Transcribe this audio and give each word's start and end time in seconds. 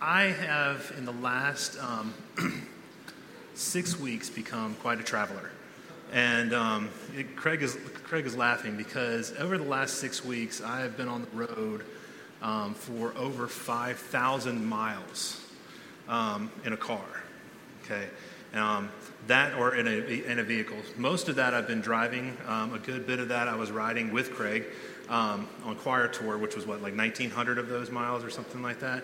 I 0.00 0.26
have, 0.26 0.92
in 0.96 1.04
the 1.04 1.12
last 1.12 1.76
um, 1.82 2.14
six 3.54 3.98
weeks, 3.98 4.30
become 4.30 4.76
quite 4.76 5.00
a 5.00 5.02
traveler. 5.02 5.50
And 6.12 6.54
um, 6.54 6.88
it, 7.16 7.34
Craig, 7.34 7.62
is, 7.62 7.76
Craig 8.04 8.24
is 8.24 8.36
laughing 8.36 8.76
because 8.76 9.34
over 9.38 9.58
the 9.58 9.64
last 9.64 9.94
six 9.94 10.24
weeks, 10.24 10.62
I 10.62 10.80
have 10.80 10.96
been 10.96 11.08
on 11.08 11.22
the 11.22 11.46
road 11.46 11.84
um, 12.42 12.74
for 12.74 13.12
over 13.16 13.48
5,000 13.48 14.64
miles 14.64 15.44
um, 16.08 16.50
in 16.64 16.72
a 16.72 16.76
car. 16.76 17.04
Okay. 17.84 18.06
Um, 18.54 18.90
that 19.26 19.54
or 19.58 19.74
in 19.74 19.88
a, 19.88 19.90
in 20.30 20.38
a 20.38 20.44
vehicle. 20.44 20.78
Most 20.96 21.28
of 21.28 21.36
that 21.36 21.54
I've 21.54 21.66
been 21.66 21.80
driving. 21.80 22.36
Um, 22.46 22.72
a 22.72 22.78
good 22.78 23.04
bit 23.04 23.18
of 23.18 23.28
that 23.28 23.48
I 23.48 23.56
was 23.56 23.72
riding 23.72 24.12
with 24.12 24.32
Craig 24.32 24.64
on 25.08 25.46
choir 25.80 26.06
tour, 26.06 26.38
which 26.38 26.54
was 26.54 26.66
what, 26.66 26.82
like 26.82 26.96
1,900 26.96 27.58
of 27.58 27.68
those 27.68 27.90
miles 27.90 28.24
or 28.24 28.30
something 28.30 28.62
like 28.62 28.78
that. 28.78 29.02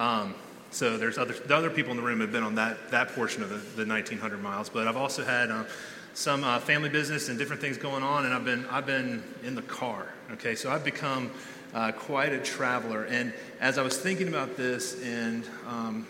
Um, 0.00 0.34
so 0.70 0.96
there's 0.96 1.18
other, 1.18 1.34
the 1.34 1.54
other 1.54 1.68
people 1.68 1.90
in 1.90 1.98
the 1.98 2.02
room 2.02 2.20
have 2.20 2.32
been 2.32 2.42
on 2.42 2.54
that, 2.54 2.90
that 2.90 3.08
portion 3.08 3.42
of 3.42 3.50
the, 3.50 3.56
the 3.56 3.86
1,900 3.86 4.42
miles. 4.42 4.70
But 4.70 4.88
I've 4.88 4.96
also 4.96 5.22
had 5.22 5.50
uh, 5.50 5.64
some 6.14 6.42
uh, 6.42 6.58
family 6.58 6.88
business 6.88 7.28
and 7.28 7.38
different 7.38 7.60
things 7.60 7.76
going 7.76 8.02
on, 8.02 8.24
and 8.24 8.32
I've 8.32 8.44
been, 8.44 8.64
I've 8.70 8.86
been 8.86 9.22
in 9.44 9.54
the 9.54 9.62
car. 9.62 10.06
Okay, 10.32 10.54
so 10.54 10.70
I've 10.70 10.84
become 10.84 11.30
uh, 11.74 11.92
quite 11.92 12.32
a 12.32 12.38
traveler. 12.38 13.04
And 13.04 13.34
as 13.60 13.76
I 13.76 13.82
was 13.82 13.98
thinking 13.98 14.28
about 14.28 14.56
this 14.56 15.02
and 15.02 15.44
um, 15.68 16.06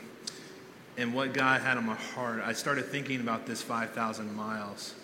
and 0.96 1.14
what 1.14 1.32
God 1.32 1.62
had 1.62 1.78
on 1.78 1.86
my 1.86 1.94
heart, 1.94 2.42
I 2.44 2.52
started 2.52 2.84
thinking 2.84 3.20
about 3.20 3.46
this 3.46 3.62
5,000 3.62 4.36
miles 4.36 4.94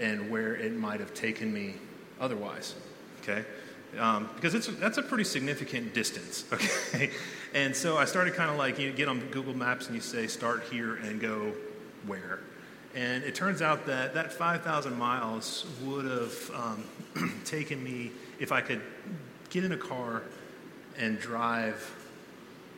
and 0.00 0.28
where 0.28 0.56
it 0.56 0.74
might 0.74 0.98
have 0.98 1.14
taken 1.14 1.52
me 1.52 1.74
otherwise. 2.20 2.74
Okay, 3.22 3.44
um, 3.98 4.28
because 4.34 4.54
it's 4.54 4.66
that's 4.66 4.98
a 4.98 5.02
pretty 5.02 5.24
significant 5.24 5.94
distance. 5.94 6.44
Okay, 6.52 7.10
and 7.54 7.74
so 7.74 7.96
I 7.96 8.04
started 8.04 8.34
kind 8.34 8.50
of 8.50 8.56
like 8.56 8.78
you 8.80 8.92
get 8.92 9.08
on 9.08 9.20
Google 9.30 9.56
Maps 9.56 9.86
and 9.86 9.94
you 9.94 10.00
say 10.00 10.26
start 10.26 10.64
here 10.70 10.96
and 10.96 11.20
go 11.20 11.52
where. 12.04 12.40
And 12.96 13.22
it 13.24 13.34
turns 13.34 13.62
out 13.62 13.86
that 13.86 14.14
that 14.14 14.32
5,000 14.32 14.98
miles 14.98 15.64
would 15.82 16.04
have 16.04 16.50
um, 16.52 17.32
taken 17.44 17.82
me, 17.82 18.10
if 18.38 18.52
I 18.52 18.60
could 18.60 18.80
get 19.50 19.64
in 19.64 19.72
a 19.72 19.76
car 19.76 20.22
and 20.98 21.18
drive 21.18 21.94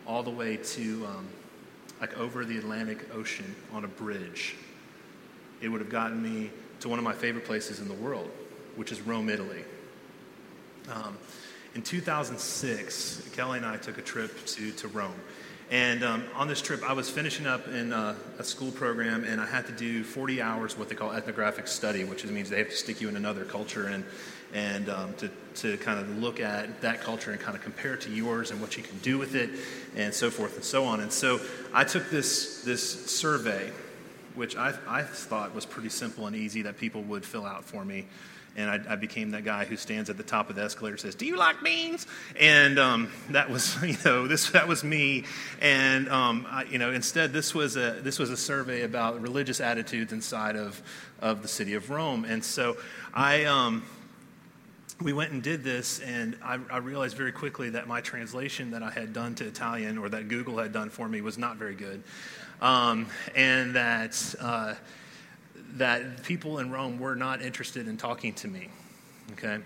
all 0.06 0.22
the 0.22 0.30
way 0.30 0.56
to, 0.56 1.06
um, 1.06 1.26
like, 2.00 2.16
over 2.18 2.44
the 2.44 2.56
Atlantic 2.56 3.14
Ocean 3.14 3.54
on 3.72 3.84
a 3.84 3.88
bridge, 3.88 4.56
it 5.60 5.68
would 5.68 5.80
have 5.80 5.90
gotten 5.90 6.22
me 6.22 6.50
to 6.80 6.88
one 6.88 6.98
of 6.98 7.04
my 7.04 7.12
favorite 7.12 7.44
places 7.44 7.80
in 7.80 7.88
the 7.88 7.94
world, 7.94 8.30
which 8.76 8.92
is 8.92 9.00
Rome, 9.00 9.28
Italy. 9.28 9.64
Um, 10.92 11.16
in 11.76 11.82
2006, 11.82 13.28
Kelly 13.34 13.58
and 13.58 13.66
I 13.66 13.76
took 13.76 13.98
a 13.98 14.02
trip 14.02 14.46
to, 14.46 14.72
to 14.72 14.88
Rome. 14.88 15.12
And 15.70 16.02
um, 16.04 16.24
on 16.34 16.48
this 16.48 16.62
trip, 16.62 16.82
I 16.82 16.94
was 16.94 17.10
finishing 17.10 17.46
up 17.46 17.68
in 17.68 17.92
uh, 17.92 18.14
a 18.38 18.44
school 18.44 18.70
program, 18.72 19.24
and 19.24 19.42
I 19.42 19.46
had 19.46 19.66
to 19.66 19.72
do 19.72 20.02
40 20.02 20.40
hours 20.40 20.78
what 20.78 20.88
they 20.88 20.94
call 20.94 21.12
ethnographic 21.12 21.68
study, 21.68 22.04
which 22.04 22.24
means 22.24 22.48
they 22.48 22.60
have 22.60 22.70
to 22.70 22.76
stick 22.76 23.02
you 23.02 23.10
in 23.10 23.16
another 23.16 23.44
culture 23.44 23.88
and, 23.88 24.06
and 24.54 24.88
um, 24.88 25.12
to, 25.16 25.30
to 25.56 25.76
kind 25.76 26.00
of 26.00 26.16
look 26.16 26.40
at 26.40 26.80
that 26.80 27.02
culture 27.02 27.30
and 27.30 27.38
kind 27.38 27.54
of 27.54 27.62
compare 27.62 27.92
it 27.92 28.00
to 28.02 28.10
yours 28.10 28.52
and 28.52 28.60
what 28.62 28.78
you 28.78 28.82
can 28.82 28.96
do 29.00 29.18
with 29.18 29.34
it, 29.34 29.50
and 29.96 30.14
so 30.14 30.30
forth 30.30 30.54
and 30.54 30.64
so 30.64 30.82
on. 30.86 31.00
And 31.00 31.12
so 31.12 31.40
I 31.74 31.84
took 31.84 32.08
this, 32.08 32.62
this 32.62 33.04
survey, 33.04 33.70
which 34.34 34.56
I, 34.56 34.72
I 34.88 35.02
thought 35.02 35.54
was 35.54 35.66
pretty 35.66 35.90
simple 35.90 36.26
and 36.26 36.34
easy 36.34 36.62
that 36.62 36.78
people 36.78 37.02
would 37.02 37.22
fill 37.22 37.44
out 37.44 37.64
for 37.64 37.84
me 37.84 38.06
and 38.56 38.70
I, 38.70 38.92
I, 38.92 38.96
became 38.96 39.30
that 39.32 39.44
guy 39.44 39.66
who 39.66 39.76
stands 39.76 40.08
at 40.08 40.16
the 40.16 40.22
top 40.22 40.48
of 40.48 40.56
the 40.56 40.62
escalator 40.62 40.94
and 40.94 41.00
says, 41.00 41.14
"Do 41.14 41.26
you 41.26 41.36
like 41.36 41.62
beans?" 41.62 42.06
And 42.40 42.78
um, 42.78 43.12
that 43.30 43.50
was, 43.50 43.80
you 43.82 43.96
know, 44.04 44.26
this 44.26 44.50
that 44.50 44.66
was 44.66 44.82
me. 44.82 45.24
And 45.60 46.08
um, 46.08 46.46
I, 46.48 46.64
you 46.64 46.78
know, 46.78 46.90
instead, 46.90 47.32
this 47.32 47.54
was 47.54 47.76
a 47.76 47.98
this 48.02 48.18
was 48.18 48.30
a 48.30 48.36
survey 48.36 48.82
about 48.82 49.20
religious 49.20 49.60
attitudes 49.60 50.12
inside 50.12 50.56
of 50.56 50.80
of 51.20 51.42
the 51.42 51.48
city 51.48 51.74
of 51.74 51.90
Rome. 51.90 52.24
And 52.24 52.44
so 52.44 52.76
I. 53.14 53.44
Um, 53.44 53.84
we 54.98 55.12
went 55.12 55.30
and 55.30 55.42
did 55.42 55.62
this, 55.62 56.00
and 56.00 56.38
I, 56.42 56.58
I, 56.70 56.78
realized 56.78 57.18
very 57.18 57.32
quickly 57.32 57.68
that 57.68 57.86
my 57.86 58.00
translation 58.00 58.70
that 58.70 58.82
I 58.82 58.88
had 58.88 59.12
done 59.12 59.34
to 59.34 59.44
Italian 59.44 59.98
or 59.98 60.08
that 60.08 60.28
Google 60.28 60.56
had 60.56 60.72
done 60.72 60.88
for 60.88 61.06
me 61.06 61.20
was 61.20 61.36
not 61.36 61.58
very 61.58 61.74
good. 61.74 62.02
Um, 62.62 63.06
and 63.34 63.74
that 63.74 64.34
uh, 64.40 64.74
that 65.74 66.22
people 66.22 66.58
in 66.58 66.70
Rome 66.70 66.98
were 66.98 67.16
not 67.16 67.42
interested 67.42 67.88
in 67.88 67.96
talking 67.96 68.32
to 68.34 68.48
me. 68.48 68.68
Okay? 69.32 69.58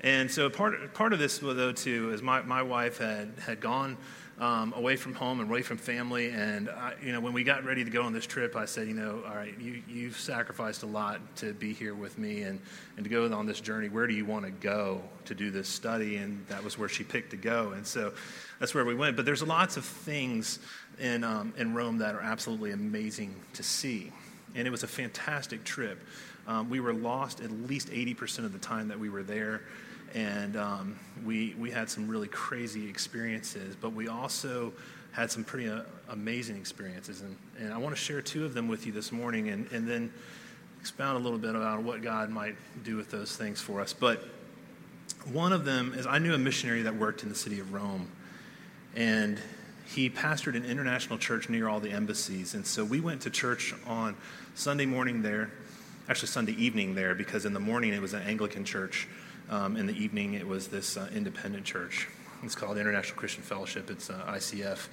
And 0.00 0.30
so 0.30 0.50
part, 0.50 0.94
part 0.94 1.12
of 1.12 1.18
this, 1.18 1.38
though, 1.38 1.72
too, 1.72 2.12
is 2.12 2.22
my, 2.22 2.42
my 2.42 2.62
wife 2.62 2.98
had, 2.98 3.32
had 3.44 3.60
gone 3.60 3.96
um, 4.38 4.74
away 4.76 4.96
from 4.96 5.14
home 5.14 5.40
and 5.40 5.48
away 5.48 5.62
from 5.62 5.78
family. 5.78 6.28
And, 6.28 6.68
I, 6.68 6.92
you 7.02 7.12
know, 7.12 7.20
when 7.20 7.32
we 7.32 7.42
got 7.42 7.64
ready 7.64 7.82
to 7.82 7.90
go 7.90 8.02
on 8.02 8.12
this 8.12 8.26
trip, 8.26 8.54
I 8.54 8.66
said, 8.66 8.86
you 8.86 8.94
know, 8.94 9.22
all 9.26 9.34
right, 9.34 9.58
you, 9.58 9.82
you've 9.88 10.18
sacrificed 10.18 10.82
a 10.82 10.86
lot 10.86 11.20
to 11.36 11.54
be 11.54 11.72
here 11.72 11.94
with 11.94 12.18
me 12.18 12.42
and, 12.42 12.60
and 12.96 13.04
to 13.04 13.10
go 13.10 13.32
on 13.32 13.46
this 13.46 13.60
journey. 13.60 13.88
Where 13.88 14.06
do 14.06 14.12
you 14.12 14.26
want 14.26 14.44
to 14.44 14.50
go 14.50 15.00
to 15.24 15.34
do 15.34 15.50
this 15.50 15.68
study? 15.68 16.16
And 16.16 16.46
that 16.48 16.62
was 16.62 16.76
where 16.76 16.88
she 16.88 17.02
picked 17.02 17.30
to 17.30 17.38
go. 17.38 17.72
And 17.72 17.86
so 17.86 18.12
that's 18.60 18.74
where 18.74 18.84
we 18.84 18.94
went. 18.94 19.16
But 19.16 19.24
there's 19.24 19.42
lots 19.42 19.78
of 19.78 19.84
things 19.86 20.58
in, 21.00 21.24
um, 21.24 21.54
in 21.56 21.74
Rome 21.74 21.98
that 21.98 22.14
are 22.14 22.20
absolutely 22.20 22.72
amazing 22.72 23.34
to 23.54 23.62
see 23.62 24.12
and 24.56 24.66
it 24.66 24.70
was 24.70 24.82
a 24.82 24.88
fantastic 24.88 25.62
trip. 25.64 26.02
Um, 26.46 26.70
we 26.70 26.80
were 26.80 26.94
lost 26.94 27.40
at 27.40 27.50
least 27.50 27.88
80% 27.90 28.40
of 28.40 28.52
the 28.52 28.58
time 28.58 28.88
that 28.88 28.98
we 28.98 29.08
were 29.08 29.22
there, 29.22 29.62
and 30.14 30.56
um, 30.56 30.98
we, 31.24 31.54
we 31.58 31.70
had 31.70 31.90
some 31.90 32.08
really 32.08 32.28
crazy 32.28 32.88
experiences, 32.88 33.76
but 33.80 33.92
we 33.92 34.08
also 34.08 34.72
had 35.12 35.30
some 35.30 35.44
pretty 35.44 35.68
uh, 35.68 35.82
amazing 36.10 36.56
experiences. 36.56 37.22
And, 37.22 37.36
and 37.58 37.72
I 37.72 37.78
want 37.78 37.94
to 37.94 38.00
share 38.00 38.20
two 38.20 38.44
of 38.44 38.54
them 38.54 38.68
with 38.68 38.86
you 38.86 38.92
this 38.92 39.12
morning 39.12 39.48
and, 39.48 39.70
and 39.72 39.88
then 39.88 40.12
expound 40.80 41.16
a 41.16 41.20
little 41.20 41.38
bit 41.38 41.54
about 41.54 41.82
what 41.82 42.02
God 42.02 42.30
might 42.30 42.54
do 42.84 42.96
with 42.96 43.10
those 43.10 43.36
things 43.36 43.60
for 43.60 43.80
us. 43.80 43.92
But 43.92 44.22
one 45.32 45.52
of 45.52 45.64
them 45.64 45.94
is 45.96 46.06
I 46.06 46.18
knew 46.18 46.34
a 46.34 46.38
missionary 46.38 46.82
that 46.82 46.94
worked 46.94 47.22
in 47.22 47.28
the 47.28 47.34
city 47.34 47.60
of 47.60 47.72
Rome, 47.72 48.08
and 48.94 49.40
he 49.86 50.10
pastored 50.10 50.56
an 50.56 50.64
international 50.64 51.18
church 51.18 51.48
near 51.48 51.68
all 51.68 51.80
the 51.80 51.90
embassies. 51.90 52.54
And 52.54 52.66
so 52.66 52.84
we 52.84 53.00
went 53.00 53.22
to 53.22 53.30
church 53.30 53.74
on 53.86 54.16
Sunday 54.54 54.86
morning 54.86 55.22
there, 55.22 55.50
actually 56.08 56.28
Sunday 56.28 56.52
evening 56.52 56.94
there, 56.94 57.14
because 57.14 57.46
in 57.46 57.52
the 57.52 57.60
morning 57.60 57.92
it 57.92 58.02
was 58.02 58.12
an 58.12 58.22
Anglican 58.22 58.64
church. 58.64 59.08
Um, 59.48 59.76
in 59.76 59.86
the 59.86 59.96
evening 59.96 60.34
it 60.34 60.46
was 60.46 60.66
this 60.66 60.96
uh, 60.96 61.08
independent 61.14 61.64
church. 61.64 62.08
It's 62.42 62.56
called 62.56 62.78
International 62.78 63.16
Christian 63.16 63.42
Fellowship. 63.42 63.90
It's 63.90 64.10
uh, 64.10 64.24
ICF. 64.28 64.88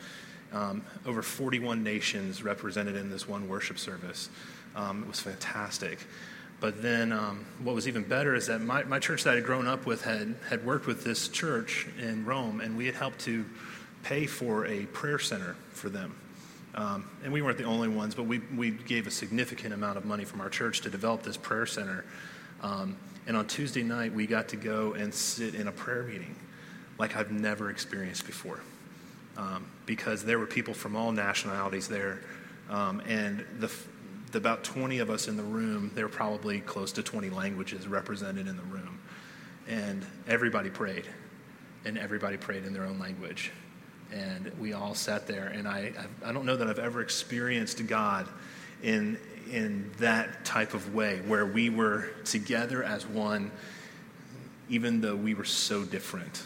Um, 0.54 0.84
over 1.08 1.24
41 1.24 1.84
nations 1.84 2.44
represented 2.44 2.96
in 2.96 3.10
this 3.10 3.28
one 3.28 3.50
worship 3.50 3.80
service. 3.80 4.30
Um, 4.75 5.04
it 5.04 5.08
was 5.08 5.20
fantastic. 5.20 6.00
But 6.60 6.81
then 6.81 7.12
um, 7.12 7.46
what 7.64 7.75
was 7.75 7.88
even 7.88 8.04
better 8.04 8.36
is 8.36 8.48
that 8.48 8.62
my, 8.62 8.84
my 8.84 9.00
church 9.00 9.24
that 9.24 9.31
I 9.31 9.36
had 9.36 9.44
grown 9.44 9.68
up 9.68 9.86
with 9.86 10.04
had, 10.04 10.36
had 10.50 10.66
worked 10.66 10.86
with 10.86 11.04
this 11.04 11.28
church 11.28 11.88
in 12.00 12.25
Rome, 12.25 12.62
and 12.62 12.78
we 12.78 12.86
had 12.86 12.96
helped 12.96 13.20
to 13.22 13.44
pay 14.03 14.25
for 14.25 14.66
a 14.66 14.86
prayer 14.88 15.19
center 15.19 15.56
for 15.72 15.90
them. 15.90 16.16
Um, 16.75 17.08
and 17.24 17.31
we 17.31 17.41
weren't 17.41 17.58
the 17.58 17.64
only 17.64 17.88
ones, 17.88 18.16
but 18.16 18.24
we, 18.24 18.40
we 18.56 18.72
gave 18.72 19.08
a 19.08 19.12
significant 19.12 19.74
amount 19.74 19.97
of 19.97 20.06
money 20.06 20.25
from 20.25 20.41
our 20.41 20.50
church 20.50 20.81
to 20.81 20.90
develop 20.90 21.24
this 21.24 21.38
prayer 21.38 21.66
center. 21.66 22.03
Um, 22.62 22.97
and 23.28 23.38
on 23.38 23.47
Tuesday 23.47 23.84
night, 23.84 24.13
we 24.13 24.28
got 24.28 24.50
to 24.50 24.56
go 24.56 24.94
and 24.94 25.13
sit 25.13 25.56
in 25.56 25.68
a 25.68 25.72
prayer 25.72 26.03
meeting 26.03 26.36
like 26.97 27.16
I've 27.16 27.31
never 27.31 27.69
experienced 27.69 28.25
before. 28.25 28.59
Um, 29.38 29.66
because 29.86 30.24
there 30.24 30.38
were 30.38 30.46
people 30.46 30.74
from 30.74 30.96
all 30.96 31.12
nationalities 31.12 31.88
there. 31.88 32.22
Um, 32.69 33.02
and 33.08 33.44
the, 33.59 33.72
the, 34.31 34.38
about 34.38 34.63
20 34.63 35.00
of 35.00 35.09
us 35.09 35.28
in 35.28 35.38
the 35.38 35.44
room, 35.44 35.92
there 35.96 36.06
were 36.06 36.13
probably 36.13 36.59
close 36.59 36.92
to 36.94 37.03
20 37.03 37.30
languages 37.30 37.88
represented 37.88 38.47
in 38.47 38.58
the 38.58 38.63
room. 38.63 39.00
And 39.68 40.06
everybody 40.28 40.69
prayed, 40.69 41.06
and 41.86 41.97
everybody 41.97 42.38
prayed 42.38 42.66
in 42.66 42.74
their 42.74 42.86
own 42.86 43.00
language 43.00 43.52
and 44.13 44.51
we 44.59 44.74
all 44.74 44.94
sat 44.94 45.28
there. 45.28 45.47
And 45.47 45.68
I, 45.68 45.91
I 46.24 46.31
don't 46.31 46.46
know 46.46 46.56
that 46.56 46.68
I've 46.68 46.80
ever 46.80 47.01
experienced 47.01 47.86
God 47.88 48.27
in, 48.81 49.18
in 49.51 49.92
that 49.98 50.45
type 50.45 50.74
of 50.74 50.94
way, 50.94 51.21
where 51.25 51.45
we 51.45 51.69
were 51.69 52.10
together 52.25 52.83
as 52.83 53.06
one, 53.06 53.51
even 54.69 55.01
though 55.01 55.15
we 55.15 55.33
were 55.33 55.45
so 55.45 55.83
different. 55.83 56.44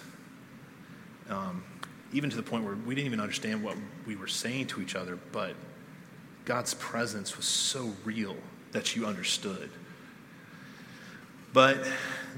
Um, 1.29 1.63
even 2.13 2.29
to 2.29 2.37
the 2.37 2.43
point 2.43 2.63
where 2.63 2.75
we 2.75 2.95
didn't 2.95 3.07
even 3.07 3.19
understand 3.19 3.63
what 3.63 3.75
we 4.05 4.15
were 4.15 4.27
saying 4.27 4.67
to 4.67 4.81
each 4.81 4.95
other, 4.95 5.19
but 5.31 5.55
God's 6.45 6.73
presence 6.75 7.35
was 7.35 7.45
so 7.45 7.93
real 8.05 8.37
that 8.71 8.95
you 8.95 9.05
understood. 9.05 9.69
But 11.51 11.85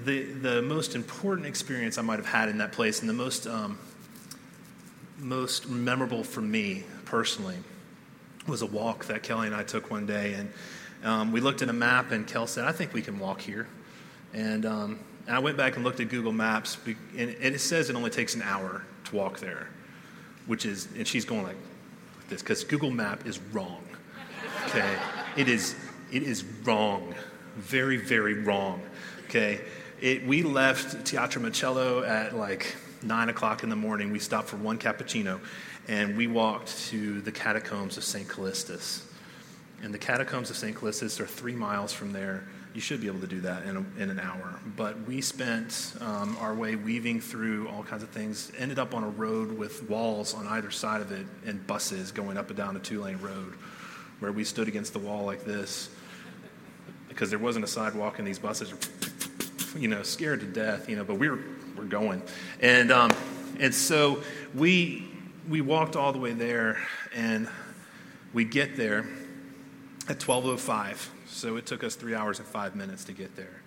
the, 0.05 0.23
the 0.23 0.61
most 0.61 0.95
important 0.95 1.45
experience 1.45 1.97
I 1.97 2.01
might 2.01 2.17
have 2.17 2.25
had 2.25 2.49
in 2.49 2.57
that 2.59 2.71
place, 2.71 3.01
and 3.01 3.09
the 3.09 3.13
most 3.13 3.45
um, 3.45 3.77
most 5.19 5.69
memorable 5.69 6.23
for 6.23 6.41
me 6.41 6.83
personally 7.05 7.57
was 8.47 8.61
a 8.61 8.65
walk 8.65 9.05
that 9.05 9.23
Kelly 9.23 9.47
and 9.47 9.55
I 9.55 9.63
took 9.63 9.91
one 9.91 10.05
day. 10.05 10.33
And 10.33 10.51
um, 11.03 11.31
we 11.31 11.41
looked 11.41 11.61
at 11.61 11.69
a 11.69 11.73
map, 11.73 12.11
and 12.11 12.25
Kel 12.25 12.47
said, 12.47 12.65
I 12.65 12.71
think 12.71 12.93
we 12.93 13.01
can 13.01 13.19
walk 13.19 13.41
here. 13.41 13.67
And, 14.33 14.65
um, 14.65 14.99
and 15.27 15.35
I 15.35 15.39
went 15.39 15.57
back 15.57 15.75
and 15.75 15.83
looked 15.83 15.99
at 15.99 16.09
Google 16.09 16.31
Maps, 16.31 16.77
and 16.85 17.29
it 17.39 17.61
says 17.61 17.89
it 17.89 17.95
only 17.95 18.09
takes 18.09 18.35
an 18.35 18.41
hour 18.41 18.83
to 19.05 19.15
walk 19.15 19.39
there, 19.39 19.67
which 20.47 20.65
is, 20.65 20.87
and 20.95 21.07
she's 21.07 21.25
going 21.25 21.43
like, 21.43 21.57
this 22.29 22.41
because 22.41 22.63
Google 22.63 22.91
Map 22.91 23.25
is 23.25 23.39
wrong. 23.51 23.83
Okay? 24.67 24.95
it 25.35 25.47
is 25.47 25.75
it 26.11 26.23
is 26.23 26.43
wrong. 26.63 27.15
Very, 27.55 27.97
very 27.97 28.35
wrong. 28.35 28.81
Okay? 29.25 29.61
It, 29.99 30.25
we 30.25 30.43
left 30.43 31.05
Teatro 31.05 31.41
Marcello 31.41 32.03
at 32.03 32.35
like 32.35 32.75
nine 33.01 33.29
o'clock 33.29 33.63
in 33.63 33.69
the 33.69 33.75
morning. 33.75 34.11
We 34.11 34.19
stopped 34.19 34.49
for 34.49 34.57
one 34.57 34.77
cappuccino 34.77 35.39
and 35.87 36.15
we 36.17 36.27
walked 36.27 36.87
to 36.89 37.21
the 37.21 37.31
catacombs 37.31 37.97
of 37.97 38.03
St. 38.03 38.27
Callistus. 38.27 39.03
And 39.81 39.93
the 39.93 39.97
catacombs 39.97 40.49
of 40.49 40.57
St. 40.57 40.75
Callistus 40.75 41.19
are 41.19 41.25
three 41.25 41.55
miles 41.55 41.93
from 41.93 42.11
there. 42.11 42.43
You 42.73 42.81
should 42.81 43.01
be 43.01 43.07
able 43.07 43.21
to 43.21 43.27
do 43.27 43.41
that 43.41 43.63
in, 43.63 43.77
a, 43.77 44.01
in 44.01 44.09
an 44.09 44.19
hour. 44.19 44.59
But 44.75 45.01
we 45.07 45.21
spent 45.21 45.93
um, 46.01 46.37
our 46.39 46.53
way 46.53 46.75
weaving 46.75 47.21
through 47.21 47.67
all 47.69 47.83
kinds 47.83 48.03
of 48.03 48.09
things, 48.09 48.51
ended 48.57 48.77
up 48.77 48.93
on 48.93 49.03
a 49.03 49.09
road 49.09 49.57
with 49.57 49.89
walls 49.89 50.33
on 50.33 50.47
either 50.47 50.69
side 50.69 51.01
of 51.01 51.11
it 51.11 51.25
and 51.45 51.65
buses 51.65 52.11
going 52.11 52.37
up 52.37 52.49
and 52.49 52.57
down 52.57 52.75
a 52.75 52.79
two 52.79 53.01
lane 53.01 53.19
road 53.21 53.53
where 54.19 54.31
we 54.31 54.43
stood 54.43 54.67
against 54.67 54.93
the 54.93 54.99
wall 54.99 55.25
like 55.25 55.45
this 55.45 55.89
because 57.07 57.29
there 57.29 57.39
wasn't 57.39 57.63
a 57.65 57.67
sidewalk 57.67 58.19
and 58.19 58.27
these 58.27 58.39
buses 58.39 58.71
were, 58.71 58.77
you 59.77 59.87
know, 59.87 60.03
scared 60.03 60.39
to 60.41 60.45
death, 60.45 60.89
you 60.89 60.95
know, 60.95 61.03
but 61.03 61.15
we 61.15 61.29
were, 61.29 61.39
we're 61.75 61.85
going. 61.85 62.21
And, 62.59 62.91
um, 62.91 63.11
and 63.59 63.73
so 63.73 64.21
we, 64.53 65.07
we 65.47 65.61
walked 65.61 65.95
all 65.95 66.13
the 66.13 66.19
way 66.19 66.33
there 66.33 66.79
and 67.13 67.47
we 68.33 68.45
get 68.45 68.75
there 68.75 68.99
at 70.07 70.21
1205 70.25 71.11
so 71.27 71.57
it 71.57 71.65
took 71.65 71.83
us 71.83 71.95
three 71.95 72.15
hours 72.15 72.39
and 72.39 72.47
five 72.47 72.75
minutes 72.75 73.05
to 73.05 73.13
get 73.13 73.35
there. 73.35 73.61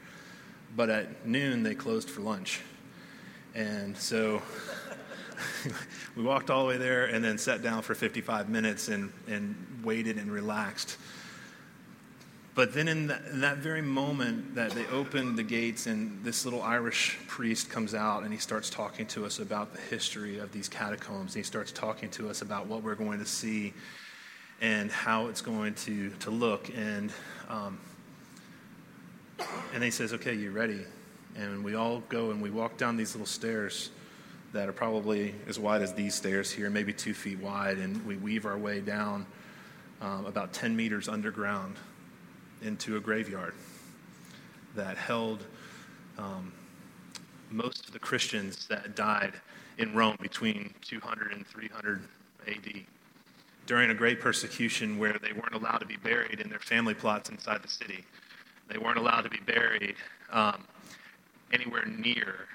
But 0.76 0.90
at 0.90 1.26
noon 1.26 1.62
they 1.62 1.74
closed 1.74 2.10
for 2.10 2.20
lunch. 2.20 2.60
And 3.54 3.96
so 3.96 4.42
we 6.16 6.22
walked 6.22 6.50
all 6.50 6.62
the 6.62 6.68
way 6.68 6.76
there 6.76 7.06
and 7.06 7.24
then 7.24 7.38
sat 7.38 7.62
down 7.62 7.82
for 7.82 7.94
55 7.94 8.48
minutes 8.48 8.88
and, 8.88 9.12
and 9.28 9.54
waited 9.84 10.16
and 10.16 10.30
relaxed 10.30 10.96
but 12.54 12.74
then 12.74 12.86
in 12.86 13.06
that, 13.06 13.22
in 13.32 13.40
that, 13.40 13.58
very 13.58 13.80
moment 13.80 14.54
that 14.56 14.72
they 14.72 14.86
opened 14.88 15.38
the 15.38 15.42
gates 15.42 15.86
and 15.86 16.22
this 16.22 16.44
little 16.44 16.62
Irish 16.62 17.18
priest 17.26 17.70
comes 17.70 17.94
out 17.94 18.24
and 18.24 18.32
he 18.32 18.38
starts 18.38 18.68
talking 18.68 19.06
to 19.06 19.24
us 19.24 19.38
about 19.38 19.72
the 19.72 19.80
history 19.80 20.38
of 20.38 20.52
these 20.52 20.68
catacombs. 20.68 21.32
He 21.32 21.42
starts 21.42 21.72
talking 21.72 22.10
to 22.10 22.28
us 22.28 22.42
about 22.42 22.66
what 22.66 22.82
we're 22.82 22.94
going 22.94 23.20
to 23.20 23.24
see 23.24 23.72
and 24.60 24.90
how 24.90 25.28
it's 25.28 25.40
going 25.40 25.74
to, 25.74 26.10
to 26.20 26.30
look. 26.30 26.68
And, 26.76 27.10
um, 27.48 27.80
and 29.72 29.82
he 29.82 29.90
says, 29.90 30.12
okay, 30.12 30.34
you 30.34 30.50
ready? 30.50 30.84
And 31.34 31.64
we 31.64 31.74
all 31.74 32.00
go 32.10 32.32
and 32.32 32.42
we 32.42 32.50
walk 32.50 32.76
down 32.76 32.98
these 32.98 33.14
little 33.14 33.26
stairs 33.26 33.88
that 34.52 34.68
are 34.68 34.74
probably 34.74 35.34
as 35.48 35.58
wide 35.58 35.80
as 35.80 35.94
these 35.94 36.14
stairs 36.14 36.50
here, 36.50 36.68
maybe 36.68 36.92
two 36.92 37.14
feet 37.14 37.38
wide. 37.38 37.78
And 37.78 38.04
we 38.04 38.16
weave 38.16 38.44
our 38.44 38.58
way 38.58 38.80
down 38.80 39.24
um, 40.02 40.26
about 40.26 40.52
10 40.52 40.76
meters 40.76 41.08
underground 41.08 41.76
into 42.62 42.96
a 42.96 43.00
graveyard 43.00 43.54
that 44.74 44.96
held 44.96 45.44
um, 46.18 46.52
most 47.50 47.86
of 47.86 47.92
the 47.92 47.98
Christians 47.98 48.66
that 48.68 48.96
died 48.96 49.34
in 49.78 49.94
Rome 49.94 50.16
between 50.20 50.72
200 50.82 51.32
and 51.32 51.46
300 51.46 52.02
AD 52.48 52.84
during 53.66 53.90
a 53.90 53.94
great 53.94 54.20
persecution 54.20 54.98
where 54.98 55.18
they 55.18 55.32
weren't 55.32 55.54
allowed 55.54 55.78
to 55.78 55.86
be 55.86 55.96
buried 55.96 56.40
in 56.40 56.48
their 56.48 56.58
family 56.58 56.94
plots 56.94 57.30
inside 57.30 57.62
the 57.62 57.68
city. 57.68 58.04
They 58.68 58.78
weren't 58.78 58.98
allowed 58.98 59.22
to 59.22 59.30
be 59.30 59.40
buried 59.46 59.94
um, 60.30 60.64
anywhere 61.52 61.86
near 61.86 62.46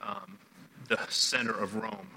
um, 0.00 0.38
the 0.88 0.98
center 1.08 1.52
of 1.52 1.74
Rome 1.74 2.08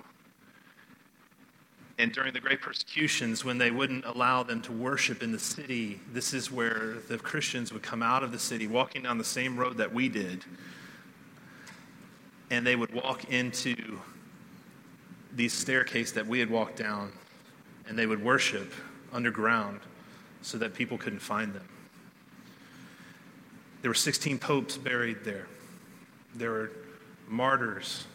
and 1.98 2.12
during 2.12 2.34
the 2.34 2.42
great 2.42 2.62
persecutions, 2.62 3.46
when 3.46 3.58
they 3.58 3.72
wouldn't 3.72 4.04
allow 4.06 4.44
them 4.44 4.62
to 4.64 4.72
worship 4.74 5.24
in 5.24 5.32
the 5.32 5.40
city, 5.40 6.02
this 6.12 6.34
is 6.34 6.52
where 6.52 6.96
the 7.08 7.18
Christians 7.18 7.72
would 7.72 7.84
come 7.84 8.04
out 8.04 8.22
of 8.22 8.34
the 8.34 8.40
city, 8.40 8.68
walking 8.68 9.04
down 9.04 9.18
the 9.18 9.24
same 9.24 9.58
road 9.58 9.78
that 9.78 9.94
we 9.94 10.10
did. 10.10 10.44
And 12.52 12.68
they 12.68 12.76
would 12.76 12.94
walk 12.94 13.32
into 13.32 14.00
these 15.34 15.54
staircase 15.54 16.12
that 16.12 16.28
we 16.28 16.40
had 16.40 16.50
walked 16.50 16.76
down, 16.76 17.14
and 17.88 17.98
they 17.98 18.06
would 18.06 18.22
worship 18.22 18.74
underground 19.14 19.80
so 20.42 20.58
that 20.58 20.74
people 20.74 20.98
couldn't 20.98 21.20
find 21.20 21.54
them. 21.54 21.68
There 23.82 23.90
were 23.90 23.96
16 23.96 24.38
popes 24.40 24.78
buried 24.78 25.24
there. 25.24 25.48
There 26.36 26.52
were 26.52 26.72
martyrs 27.30 28.06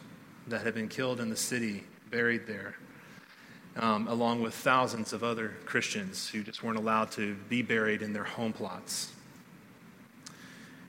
that 0.47 0.61
had 0.61 0.75
been 0.75 0.87
killed 0.87 1.19
in 1.19 1.29
the 1.31 1.35
city 1.35 1.83
buried 2.11 2.45
there 2.45 2.75
um, 3.77 4.07
along 4.07 4.41
with 4.41 4.53
thousands 4.53 5.13
of 5.13 5.23
other 5.23 5.53
Christians 5.65 6.29
who 6.29 6.43
just 6.43 6.63
weren't 6.63 6.77
allowed 6.77 7.11
to 7.11 7.35
be 7.49 7.61
buried 7.61 8.01
in 8.01 8.13
their 8.13 8.23
home 8.23 8.53
plots. 8.53 9.13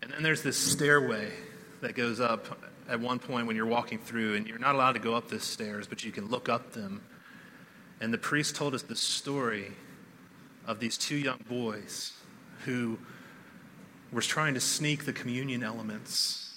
And 0.03 0.11
then 0.11 0.23
there's 0.23 0.43
this 0.43 0.59
stairway 0.59 1.33
that 1.81 1.95
goes 1.95 2.21
up 2.21 2.59
at 2.89 2.99
one 3.01 3.19
point 3.19 3.47
when 3.47 3.55
you're 3.55 3.67
walking 3.67 3.99
through, 3.99 4.35
and 4.35 4.47
you're 4.47 4.59
not 4.59 4.75
allowed 4.75 4.93
to 4.93 4.99
go 4.99 5.15
up 5.15 5.29
this 5.29 5.45
stairs, 5.45 5.87
but 5.87 6.05
you 6.05 6.11
can 6.11 6.29
look 6.29 6.49
up 6.49 6.73
them. 6.73 7.03
And 8.01 8.13
the 8.13 8.19
priest 8.19 8.57
told 8.57 8.75
us 8.75 8.83
the 8.83 8.97
story 8.97 9.73
of 10.67 10.81
these 10.81 10.99
two 10.99 11.17
young 11.17 11.41
boys 11.49 12.13
who 12.65 12.99
were 14.13 14.23
trying 14.23 14.55
to 14.55 14.61
sneak 14.61 15.05
the 15.05 15.13
communion 15.13 15.63
elements 15.63 16.55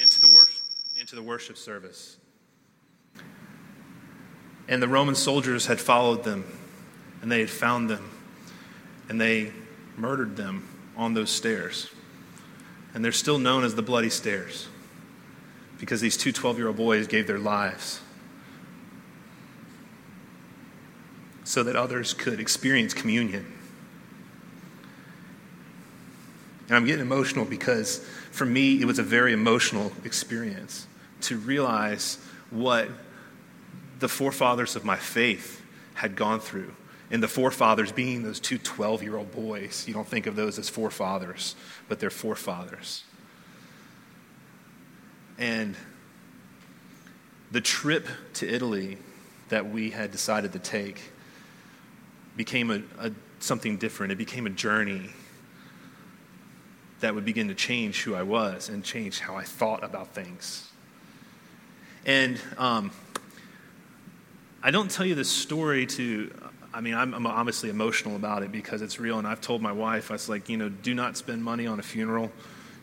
into 0.00 0.20
the 0.20 0.28
worship, 0.28 0.62
into 1.00 1.14
the 1.14 1.22
worship 1.22 1.56
service. 1.56 2.16
And 4.68 4.82
the 4.82 4.88
Roman 4.88 5.14
soldiers 5.14 5.66
had 5.66 5.80
followed 5.80 6.24
them, 6.24 6.44
and 7.22 7.32
they 7.32 7.40
had 7.40 7.50
found 7.50 7.88
them, 7.88 8.10
and 9.08 9.20
they 9.20 9.52
murdered 9.96 10.36
them 10.36 10.68
on 10.96 11.14
those 11.14 11.30
stairs. 11.30 11.90
And 12.92 13.04
they're 13.04 13.12
still 13.12 13.38
known 13.38 13.64
as 13.64 13.74
the 13.74 13.82
Bloody 13.82 14.10
Stairs 14.10 14.68
because 15.78 16.00
these 16.00 16.16
two 16.16 16.32
12 16.32 16.58
year 16.58 16.68
old 16.68 16.76
boys 16.76 17.06
gave 17.06 17.26
their 17.26 17.38
lives 17.38 18.00
so 21.44 21.62
that 21.62 21.76
others 21.76 22.12
could 22.12 22.40
experience 22.40 22.92
communion. 22.92 23.46
And 26.68 26.76
I'm 26.76 26.84
getting 26.84 27.00
emotional 27.00 27.46
because 27.46 28.04
for 28.30 28.44
me, 28.44 28.82
it 28.82 28.84
was 28.84 28.98
a 28.98 29.02
very 29.02 29.32
emotional 29.32 29.92
experience 30.04 30.86
to 31.22 31.38
realize 31.38 32.18
what 32.50 32.90
the 33.98 34.08
forefathers 34.08 34.76
of 34.76 34.84
my 34.84 34.96
faith 34.96 35.62
had 35.94 36.16
gone 36.16 36.40
through. 36.40 36.74
And 37.10 37.22
the 37.22 37.28
forefathers 37.28 37.90
being 37.90 38.22
those 38.22 38.38
two 38.38 38.58
12 38.58 39.02
year 39.02 39.16
old 39.16 39.32
boys. 39.32 39.84
You 39.88 39.94
don't 39.94 40.06
think 40.06 40.26
of 40.26 40.36
those 40.36 40.58
as 40.58 40.68
forefathers, 40.68 41.56
but 41.88 41.98
they're 41.98 42.10
forefathers. 42.10 43.04
And 45.38 45.74
the 47.50 47.60
trip 47.60 48.06
to 48.34 48.48
Italy 48.48 48.98
that 49.48 49.70
we 49.70 49.90
had 49.90 50.12
decided 50.12 50.52
to 50.52 50.58
take 50.58 51.00
became 52.36 52.70
a, 52.70 52.82
a, 52.98 53.12
something 53.40 53.78
different. 53.78 54.12
It 54.12 54.18
became 54.18 54.46
a 54.46 54.50
journey 54.50 55.10
that 57.00 57.14
would 57.14 57.24
begin 57.24 57.48
to 57.48 57.54
change 57.54 58.02
who 58.02 58.14
I 58.14 58.22
was 58.22 58.68
and 58.68 58.84
change 58.84 59.20
how 59.20 59.36
I 59.36 59.44
thought 59.44 59.82
about 59.82 60.14
things. 60.14 60.68
And 62.04 62.40
um, 62.58 62.90
I 64.62 64.70
don't 64.70 64.90
tell 64.90 65.06
you 65.06 65.14
this 65.14 65.30
story 65.30 65.86
to, 65.86 66.32
I 66.74 66.80
mean, 66.80 66.94
I'm, 66.94 67.14
I'm, 67.14 67.26
obviously 67.26 67.70
emotional 67.70 68.16
about 68.16 68.42
it 68.42 68.50
because 68.50 68.82
it's 68.82 68.98
real. 68.98 69.18
And 69.18 69.26
I've 69.26 69.40
told 69.40 69.62
my 69.62 69.72
wife, 69.72 70.10
I 70.10 70.14
was 70.14 70.28
like, 70.28 70.48
you 70.48 70.56
know, 70.56 70.68
do 70.68 70.94
not 70.94 71.16
spend 71.16 71.44
money 71.44 71.66
on 71.66 71.78
a 71.78 71.82
funeral. 71.82 72.32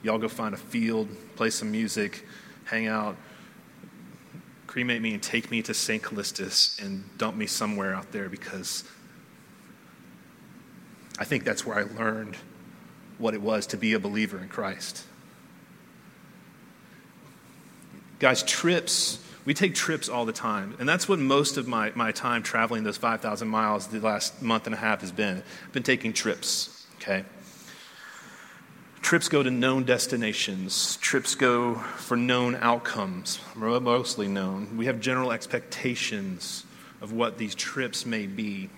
Y'all 0.02 0.18
go 0.18 0.30
find 0.30 0.54
a 0.54 0.58
field, 0.58 1.10
play 1.36 1.50
some 1.50 1.72
music, 1.72 2.26
hang 2.64 2.88
out, 2.88 3.18
cremate 4.68 5.02
me, 5.02 5.14
and 5.14 5.22
take 5.22 5.52
me 5.52 5.62
to 5.64 5.74
St. 5.74 6.02
Callistus 6.02 6.82
and 6.82 7.04
dump 7.18 7.36
me 7.36 7.46
somewhere 7.46 7.94
out 7.94 8.12
there 8.12 8.30
because 8.30 8.86
I 11.20 11.26
think 11.26 11.44
that's 11.44 11.66
where 11.66 11.78
I 11.78 11.84
learned 11.84 12.38
what 13.18 13.34
it 13.34 13.42
was 13.42 13.68
to 13.68 13.78
be 13.78 13.94
a 13.94 14.00
believer 14.00 14.38
in 14.38 14.48
Christ. 14.48 15.04
Guys, 18.20 18.44
trips 18.44 19.25
we 19.46 19.54
take 19.54 19.76
trips 19.76 20.10
all 20.10 20.26
the 20.26 20.34
time. 20.34 20.76
And 20.80 20.90
that's 20.90 21.08
what 21.08 21.20
most 21.20 21.58
of 21.58 21.68
my, 21.68 21.92
my 21.96 22.12
time 22.12 22.44
traveling 22.44 22.84
those 22.84 22.98
5,000 22.98 23.48
miles 23.48 23.88
the 23.88 24.00
last 24.00 24.42
month 24.42 24.66
and 24.66 24.74
a 24.74 24.78
half 24.78 25.02
has 25.02 25.12
been. 25.12 25.44
I've 25.66 25.72
been 25.72 25.84
taking 25.84 26.14
trips, 26.14 26.88
okay? 26.96 27.24
Trips 29.02 29.30
go 29.30 29.44
to 29.44 29.52
known 29.52 29.84
destinations. 29.84 30.98
Trips 30.98 31.36
go 31.36 31.76
for 31.76 32.18
known 32.18 32.56
outcomes, 32.56 33.40
mostly 33.56 34.28
known. 34.28 34.78
We 34.78 34.88
have 34.88 35.00
general 35.00 35.32
expectations 35.32 36.66
of 37.02 37.12
what 37.12 37.38
these 37.38 37.54
trips 37.54 38.04
may 38.04 38.26
be. 38.26 38.72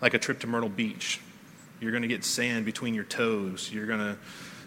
Like 0.00 0.14
a 0.14 0.18
trip 0.18 0.40
to 0.40 0.46
Myrtle 0.46 0.70
Beach. 0.70 1.20
You're 1.80 1.90
going 1.90 2.02
to 2.02 2.08
get 2.08 2.24
sand 2.24 2.64
between 2.64 2.94
your 2.94 3.04
toes. 3.04 3.70
You're 3.70 3.86
going 3.86 3.98
to 3.98 4.16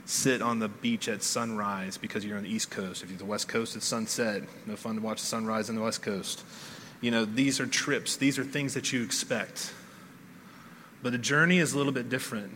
sit 0.05 0.41
on 0.41 0.59
the 0.59 0.67
beach 0.67 1.07
at 1.09 1.24
sunrise 1.24 1.97
because 1.97 2.24
you're 2.24 2.38
on 2.38 2.43
the 2.43 2.50
East 2.50 2.69
Coast. 2.69 3.03
If 3.03 3.09
you're 3.09 3.17
the 3.17 3.25
West 3.25 3.47
Coast, 3.47 3.75
it's 3.75 3.85
sunset. 3.85 4.43
No 4.65 4.75
fun 4.75 4.95
to 4.95 5.01
watch 5.01 5.21
the 5.21 5.27
sunrise 5.27 5.69
on 5.69 5.75
the 5.75 5.81
West 5.81 6.01
Coast. 6.01 6.43
you 7.01 7.12
know, 7.12 7.25
these 7.25 7.59
are 7.59 7.67
trips, 7.67 8.15
these 8.15 8.39
are 8.39 8.43
things 8.43 8.74
that 8.74 8.93
you 8.93 9.03
expect. 9.03 9.74
But 11.03 11.13
a 11.13 11.17
journey 11.17 11.59
is 11.59 11.74
a 11.74 11.77
little 11.77 11.91
bit 11.91 12.09
different. 12.09 12.55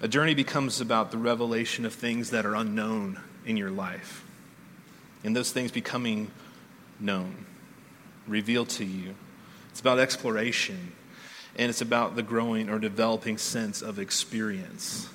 A 0.00 0.08
journey 0.08 0.34
becomes 0.34 0.80
about 0.80 1.10
the 1.10 1.18
revelation 1.18 1.84
of 1.84 1.92
things 1.92 2.30
that 2.30 2.46
are 2.46 2.54
unknown 2.54 3.20
in 3.44 3.56
your 3.56 3.70
life, 3.70 4.24
and 5.24 5.36
those 5.36 5.52
things 5.52 5.72
becoming 5.72 6.30
known, 6.98 7.44
revealed 8.26 8.70
to 8.70 8.84
you. 8.84 9.14
It's 9.70 9.80
about 9.80 9.98
exploration, 9.98 10.92
and 11.56 11.68
it's 11.68 11.82
about 11.82 12.16
the 12.16 12.22
growing 12.22 12.70
or 12.70 12.78
developing 12.78 13.36
sense 13.36 13.82
of 13.82 13.98
experience 13.98 15.08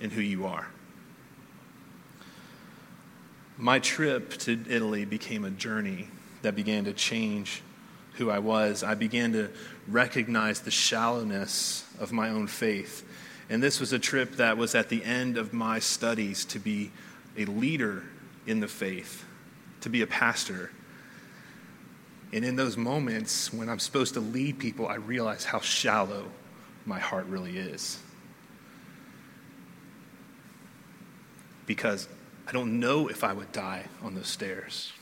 in 0.00 0.10
who 0.10 0.20
you 0.20 0.46
are. 0.46 0.68
My 3.56 3.78
trip 3.78 4.30
to 4.38 4.58
Italy 4.68 5.04
became 5.04 5.44
a 5.44 5.50
journey 5.50 6.08
that 6.42 6.56
began 6.56 6.84
to 6.84 6.92
change 6.94 7.62
who 8.14 8.30
I 8.30 8.38
was. 8.38 8.82
I 8.82 8.94
began 8.94 9.32
to 9.32 9.50
recognize 9.86 10.60
the 10.60 10.70
shallowness 10.70 11.84
of 11.98 12.12
my 12.12 12.30
own 12.30 12.46
faith. 12.46 13.04
And 13.50 13.62
this 13.62 13.80
was 13.80 13.92
a 13.92 13.98
trip 13.98 14.36
that 14.36 14.56
was 14.56 14.74
at 14.74 14.88
the 14.88 15.04
end 15.04 15.36
of 15.36 15.52
my 15.52 15.78
studies 15.78 16.44
to 16.46 16.58
be 16.58 16.90
a 17.36 17.44
leader 17.44 18.04
in 18.46 18.60
the 18.60 18.68
faith, 18.68 19.24
to 19.82 19.88
be 19.88 20.02
a 20.02 20.06
pastor. 20.06 20.70
And 22.32 22.44
in 22.44 22.56
those 22.56 22.76
moments 22.76 23.52
when 23.52 23.68
I'm 23.68 23.78
supposed 23.78 24.14
to 24.14 24.20
lead 24.20 24.58
people, 24.58 24.86
I 24.86 24.94
realize 24.94 25.44
how 25.44 25.60
shallow 25.60 26.26
my 26.86 26.98
heart 26.98 27.26
really 27.26 27.58
is. 27.58 27.98
Because 31.70 32.08
I 32.48 32.50
don't 32.50 32.80
know 32.80 33.06
if 33.06 33.22
I 33.22 33.32
would 33.32 33.52
die 33.52 33.84
on 34.02 34.16
those 34.16 34.26
stairs. 34.26 34.92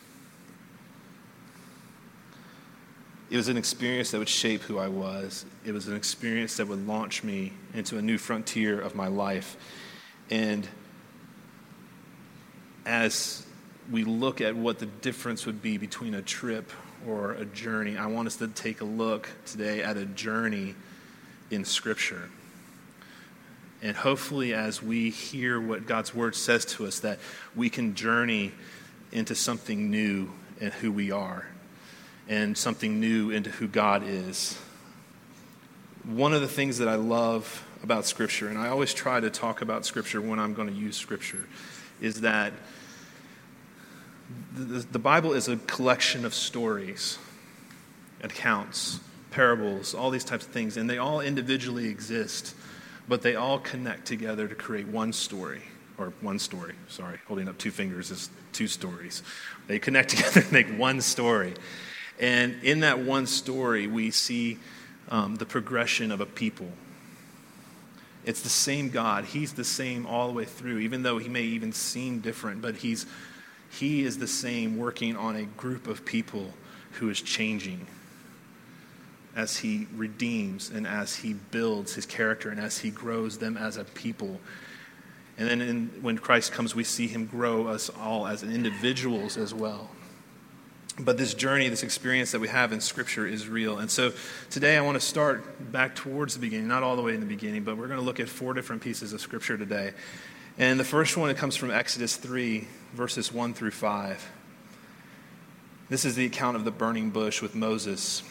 It 3.30 3.38
was 3.38 3.48
an 3.48 3.56
experience 3.56 4.10
that 4.10 4.18
would 4.18 4.28
shape 4.28 4.60
who 4.60 4.76
I 4.76 4.88
was. 4.88 5.46
It 5.64 5.72
was 5.72 5.88
an 5.88 5.96
experience 5.96 6.58
that 6.58 6.68
would 6.68 6.86
launch 6.86 7.24
me 7.24 7.54
into 7.72 7.96
a 7.96 8.02
new 8.02 8.18
frontier 8.18 8.78
of 8.78 8.94
my 8.94 9.06
life. 9.06 9.56
And 10.28 10.68
as 12.84 13.46
we 13.90 14.04
look 14.04 14.42
at 14.42 14.54
what 14.54 14.78
the 14.78 14.84
difference 14.84 15.46
would 15.46 15.62
be 15.62 15.78
between 15.78 16.12
a 16.12 16.20
trip 16.20 16.70
or 17.06 17.32
a 17.32 17.46
journey, 17.46 17.96
I 17.96 18.08
want 18.08 18.28
us 18.28 18.36
to 18.36 18.48
take 18.48 18.82
a 18.82 18.84
look 18.84 19.30
today 19.46 19.82
at 19.82 19.96
a 19.96 20.04
journey 20.04 20.74
in 21.50 21.64
Scripture. 21.64 22.28
And 23.80 23.96
hopefully, 23.96 24.54
as 24.54 24.82
we 24.82 25.10
hear 25.10 25.60
what 25.60 25.86
God's 25.86 26.14
Word 26.14 26.34
says 26.34 26.64
to 26.66 26.86
us, 26.86 27.00
that 27.00 27.18
we 27.54 27.70
can 27.70 27.94
journey 27.94 28.52
into 29.12 29.34
something 29.34 29.90
new 29.90 30.30
in 30.60 30.70
who 30.72 30.90
we 30.90 31.10
are 31.10 31.46
and 32.28 32.58
something 32.58 33.00
new 33.00 33.30
into 33.30 33.50
who 33.50 33.66
God 33.66 34.02
is. 34.04 34.58
One 36.04 36.34
of 36.34 36.40
the 36.40 36.48
things 36.48 36.78
that 36.78 36.88
I 36.88 36.96
love 36.96 37.64
about 37.82 38.04
Scripture, 38.04 38.48
and 38.48 38.58
I 38.58 38.68
always 38.68 38.92
try 38.92 39.20
to 39.20 39.30
talk 39.30 39.62
about 39.62 39.86
Scripture 39.86 40.20
when 40.20 40.38
I'm 40.38 40.54
going 40.54 40.68
to 40.68 40.74
use 40.74 40.96
Scripture, 40.96 41.46
is 42.00 42.20
that 42.22 42.52
the, 44.54 44.80
the 44.80 44.98
Bible 44.98 45.32
is 45.32 45.48
a 45.48 45.56
collection 45.56 46.24
of 46.24 46.34
stories, 46.34 47.18
accounts, 48.22 49.00
parables, 49.30 49.94
all 49.94 50.10
these 50.10 50.24
types 50.24 50.44
of 50.44 50.52
things, 50.52 50.76
and 50.76 50.88
they 50.88 50.98
all 50.98 51.20
individually 51.20 51.88
exist, 51.88 52.54
but 53.08 53.22
they 53.22 53.34
all 53.34 53.58
connect 53.58 54.06
together 54.06 54.46
to 54.46 54.54
create 54.54 54.86
one 54.86 55.12
story 55.12 55.62
or 55.96 56.12
one 56.20 56.38
story, 56.38 56.74
sorry, 56.88 57.18
holding 57.26 57.48
up 57.48 57.58
two 57.58 57.70
fingers 57.70 58.10
is 58.10 58.30
two 58.52 58.68
stories. 58.68 59.22
They 59.66 59.78
connect 59.78 60.10
together 60.16 60.42
to 60.42 60.52
make 60.52 60.68
one 60.68 61.00
story. 61.00 61.54
And 62.20 62.62
in 62.62 62.80
that 62.80 63.00
one 63.00 63.26
story, 63.26 63.86
we 63.86 64.10
see 64.10 64.58
um, 65.08 65.36
the 65.36 65.46
progression 65.46 66.12
of 66.12 66.20
a 66.20 66.26
people. 66.26 66.68
It's 68.24 68.42
the 68.42 68.48
same 68.48 68.90
God. 68.90 69.24
He's 69.24 69.54
the 69.54 69.64
same 69.64 70.06
all 70.06 70.28
the 70.28 70.34
way 70.34 70.44
through, 70.44 70.78
even 70.78 71.02
though 71.02 71.18
he 71.18 71.28
may 71.28 71.42
even 71.42 71.72
seem 71.72 72.20
different, 72.20 72.60
but 72.60 72.76
he's, 72.76 73.06
he 73.70 74.04
is 74.04 74.18
the 74.18 74.26
same 74.26 74.76
working 74.76 75.16
on 75.16 75.36
a 75.36 75.44
group 75.44 75.86
of 75.86 76.04
people 76.04 76.52
who 76.92 77.08
is 77.08 77.20
changing 77.20 77.86
as 79.36 79.58
he 79.58 79.86
redeems 79.94 80.70
and 80.70 80.86
as 80.86 81.16
he 81.16 81.34
builds 81.34 81.94
his 81.94 82.06
character 82.06 82.50
and 82.50 82.60
as 82.60 82.78
he 82.78 82.90
grows 82.90 83.38
them 83.38 83.56
as 83.56 83.76
a 83.76 83.84
people. 83.84 84.40
And 85.38 85.48
then 85.48 85.60
in, 85.60 85.90
when 86.02 86.18
Christ 86.18 86.52
comes, 86.52 86.74
we 86.74 86.84
see 86.84 87.06
him 87.06 87.26
grow 87.26 87.68
us 87.68 87.88
all 87.88 88.26
as 88.26 88.42
individuals 88.42 89.36
as 89.36 89.54
well. 89.54 89.90
But 91.00 91.16
this 91.16 91.32
journey, 91.32 91.68
this 91.68 91.84
experience 91.84 92.32
that 92.32 92.40
we 92.40 92.48
have 92.48 92.72
in 92.72 92.80
Scripture 92.80 93.24
is 93.24 93.46
real. 93.46 93.78
And 93.78 93.88
so 93.88 94.12
today 94.50 94.76
I 94.76 94.80
want 94.80 94.96
to 95.00 95.06
start 95.06 95.70
back 95.70 95.94
towards 95.94 96.34
the 96.34 96.40
beginning, 96.40 96.66
not 96.66 96.82
all 96.82 96.96
the 96.96 97.02
way 97.02 97.14
in 97.14 97.20
the 97.20 97.26
beginning, 97.26 97.62
but 97.62 97.76
we're 97.76 97.86
going 97.86 98.00
to 98.00 98.04
look 98.04 98.18
at 98.18 98.28
four 98.28 98.52
different 98.52 98.82
pieces 98.82 99.12
of 99.12 99.20
Scripture 99.20 99.56
today. 99.56 99.92
And 100.58 100.80
the 100.80 100.84
first 100.84 101.16
one, 101.16 101.30
it 101.30 101.36
comes 101.36 101.54
from 101.54 101.70
Exodus 101.70 102.16
3, 102.16 102.66
verses 102.92 103.32
1 103.32 103.54
through 103.54 103.70
5. 103.70 104.28
This 105.88 106.04
is 106.04 106.16
the 106.16 106.26
account 106.26 106.56
of 106.56 106.64
the 106.64 106.72
burning 106.72 107.10
bush 107.10 107.40
with 107.40 107.54
Moses. 107.54 108.24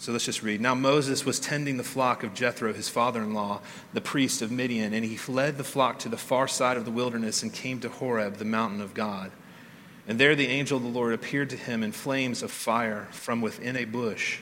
So 0.00 0.12
let's 0.12 0.24
just 0.24 0.44
read. 0.44 0.60
Now 0.60 0.76
Moses 0.76 1.24
was 1.24 1.40
tending 1.40 1.76
the 1.76 1.82
flock 1.82 2.22
of 2.22 2.32
Jethro, 2.32 2.72
his 2.72 2.88
father 2.88 3.20
in 3.20 3.34
law, 3.34 3.60
the 3.92 4.00
priest 4.00 4.42
of 4.42 4.52
Midian, 4.52 4.94
and 4.94 5.04
he 5.04 5.16
fled 5.16 5.58
the 5.58 5.64
flock 5.64 5.98
to 6.00 6.08
the 6.08 6.16
far 6.16 6.46
side 6.46 6.76
of 6.76 6.84
the 6.84 6.90
wilderness 6.92 7.42
and 7.42 7.52
came 7.52 7.80
to 7.80 7.88
Horeb, 7.88 8.36
the 8.36 8.44
mountain 8.44 8.80
of 8.80 8.94
God. 8.94 9.32
And 10.06 10.18
there 10.18 10.36
the 10.36 10.46
angel 10.46 10.76
of 10.76 10.84
the 10.84 10.88
Lord 10.88 11.12
appeared 11.12 11.50
to 11.50 11.56
him 11.56 11.82
in 11.82 11.90
flames 11.90 12.42
of 12.44 12.52
fire 12.52 13.08
from 13.10 13.40
within 13.40 13.76
a 13.76 13.84
bush. 13.84 14.38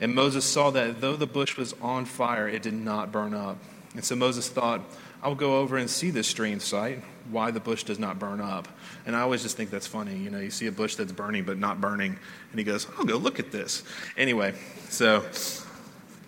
And 0.00 0.12
Moses 0.12 0.44
saw 0.44 0.70
that 0.70 1.00
though 1.00 1.16
the 1.16 1.26
bush 1.26 1.56
was 1.56 1.72
on 1.80 2.04
fire, 2.04 2.48
it 2.48 2.62
did 2.62 2.74
not 2.74 3.12
burn 3.12 3.32
up. 3.32 3.58
And 3.94 4.04
so 4.04 4.16
Moses 4.16 4.48
thought, 4.48 4.80
I'll 5.24 5.34
go 5.34 5.58
over 5.58 5.78
and 5.78 5.88
see 5.88 6.10
this 6.10 6.28
strange 6.28 6.62
sight, 6.62 7.02
why 7.30 7.50
the 7.50 7.58
bush 7.58 7.82
does 7.82 7.98
not 7.98 8.18
burn 8.18 8.42
up. 8.42 8.68
And 9.06 9.16
I 9.16 9.22
always 9.22 9.42
just 9.42 9.56
think 9.56 9.70
that's 9.70 9.86
funny. 9.86 10.14
You 10.14 10.28
know, 10.28 10.38
you 10.38 10.50
see 10.50 10.66
a 10.66 10.72
bush 10.72 10.96
that's 10.96 11.12
burning 11.12 11.44
but 11.44 11.58
not 11.58 11.80
burning, 11.80 12.18
and 12.50 12.58
he 12.58 12.64
goes, 12.64 12.86
I'll 12.98 13.06
go 13.06 13.16
look 13.16 13.38
at 13.38 13.50
this. 13.50 13.82
Anyway, 14.18 14.54
so 14.90 15.24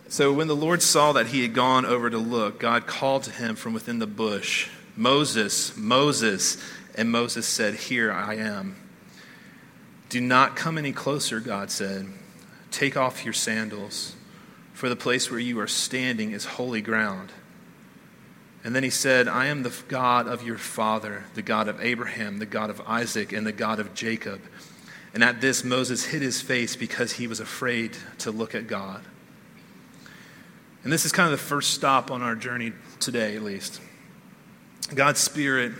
so 0.08 0.32
when 0.32 0.46
the 0.46 0.56
Lord 0.56 0.82
saw 0.82 1.12
that 1.12 1.26
he 1.26 1.42
had 1.42 1.52
gone 1.52 1.84
over 1.84 2.08
to 2.08 2.18
look, 2.18 2.60
God 2.60 2.86
called 2.86 3.24
to 3.24 3.30
him 3.30 3.56
from 3.56 3.74
within 3.74 3.98
the 3.98 4.06
bush, 4.06 4.68
Moses, 4.96 5.76
Moses. 5.76 6.58
And 6.94 7.10
Moses 7.10 7.46
said, 7.46 7.74
Here 7.74 8.10
I 8.10 8.36
am. 8.36 8.76
Do 10.08 10.20
not 10.20 10.56
come 10.56 10.78
any 10.78 10.92
closer, 10.92 11.40
God 11.40 11.70
said. 11.70 12.06
Take 12.70 12.96
off 12.96 13.24
your 13.24 13.34
sandals, 13.34 14.14
for 14.72 14.88
the 14.88 14.96
place 14.96 15.30
where 15.30 15.40
you 15.40 15.58
are 15.60 15.66
standing 15.66 16.30
is 16.30 16.44
holy 16.44 16.80
ground. 16.80 17.32
And 18.64 18.74
then 18.74 18.82
he 18.82 18.90
said, 18.90 19.28
I 19.28 19.46
am 19.46 19.62
the 19.62 19.72
God 19.88 20.26
of 20.26 20.42
your 20.42 20.58
father, 20.58 21.24
the 21.34 21.42
God 21.42 21.68
of 21.68 21.80
Abraham, 21.80 22.38
the 22.38 22.46
God 22.46 22.68
of 22.68 22.80
Isaac, 22.86 23.32
and 23.32 23.46
the 23.46 23.52
God 23.52 23.78
of 23.78 23.94
Jacob. 23.94 24.40
And 25.14 25.22
at 25.22 25.40
this, 25.40 25.64
Moses 25.64 26.06
hid 26.06 26.20
his 26.20 26.42
face 26.42 26.76
because 26.76 27.12
he 27.12 27.26
was 27.26 27.40
afraid 27.40 27.96
to 28.18 28.30
look 28.30 28.54
at 28.54 28.66
God. 28.66 29.02
And 30.82 30.92
this 30.92 31.04
is 31.04 31.12
kind 31.12 31.32
of 31.32 31.38
the 31.38 31.44
first 31.44 31.74
stop 31.74 32.10
on 32.10 32.22
our 32.22 32.34
journey 32.34 32.72
today, 33.00 33.36
at 33.36 33.42
least. 33.42 33.80
God's 34.94 35.20
Spirit 35.20 35.72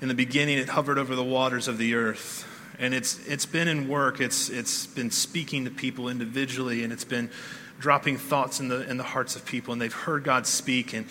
in 0.00 0.08
the 0.08 0.14
beginning, 0.14 0.58
it 0.58 0.68
hovered 0.68 0.98
over 0.98 1.14
the 1.14 1.24
waters 1.24 1.68
of 1.68 1.78
the 1.78 1.94
earth. 1.94 2.46
And 2.78 2.92
it's, 2.92 3.24
it's 3.26 3.46
been 3.46 3.68
in 3.68 3.88
work, 3.88 4.20
it's, 4.20 4.50
it's 4.50 4.86
been 4.86 5.10
speaking 5.10 5.64
to 5.64 5.70
people 5.70 6.08
individually, 6.08 6.84
and 6.84 6.92
it's 6.92 7.04
been 7.04 7.30
dropping 7.78 8.18
thoughts 8.18 8.60
in 8.60 8.68
the, 8.68 8.88
in 8.88 8.96
the 8.96 9.02
hearts 9.02 9.34
of 9.34 9.46
people, 9.46 9.72
and 9.72 9.80
they've 9.80 9.92
heard 9.92 10.24
God 10.24 10.46
speak, 10.46 10.92
and, 10.92 11.06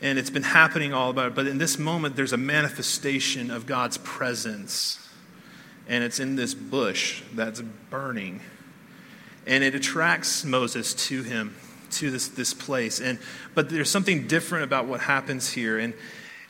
and 0.00 0.18
it's 0.18 0.30
been 0.30 0.42
happening 0.42 0.92
all 0.92 1.10
about 1.10 1.28
it. 1.28 1.34
But 1.34 1.46
in 1.46 1.58
this 1.58 1.78
moment, 1.78 2.16
there's 2.16 2.32
a 2.32 2.38
manifestation 2.38 3.50
of 3.50 3.66
God's 3.66 3.98
presence, 3.98 5.08
and 5.88 6.04
it's 6.04 6.20
in 6.20 6.36
this 6.36 6.54
bush 6.54 7.22
that's 7.34 7.60
burning. 7.60 8.40
And 9.46 9.64
it 9.64 9.74
attracts 9.74 10.44
Moses 10.44 10.94
to 11.08 11.22
him, 11.22 11.56
to 11.92 12.10
this, 12.10 12.28
this 12.28 12.52
place. 12.52 13.00
And, 13.00 13.18
but 13.54 13.70
there's 13.70 13.90
something 13.90 14.26
different 14.26 14.64
about 14.64 14.86
what 14.86 15.00
happens 15.00 15.50
here. 15.50 15.78
And, 15.78 15.94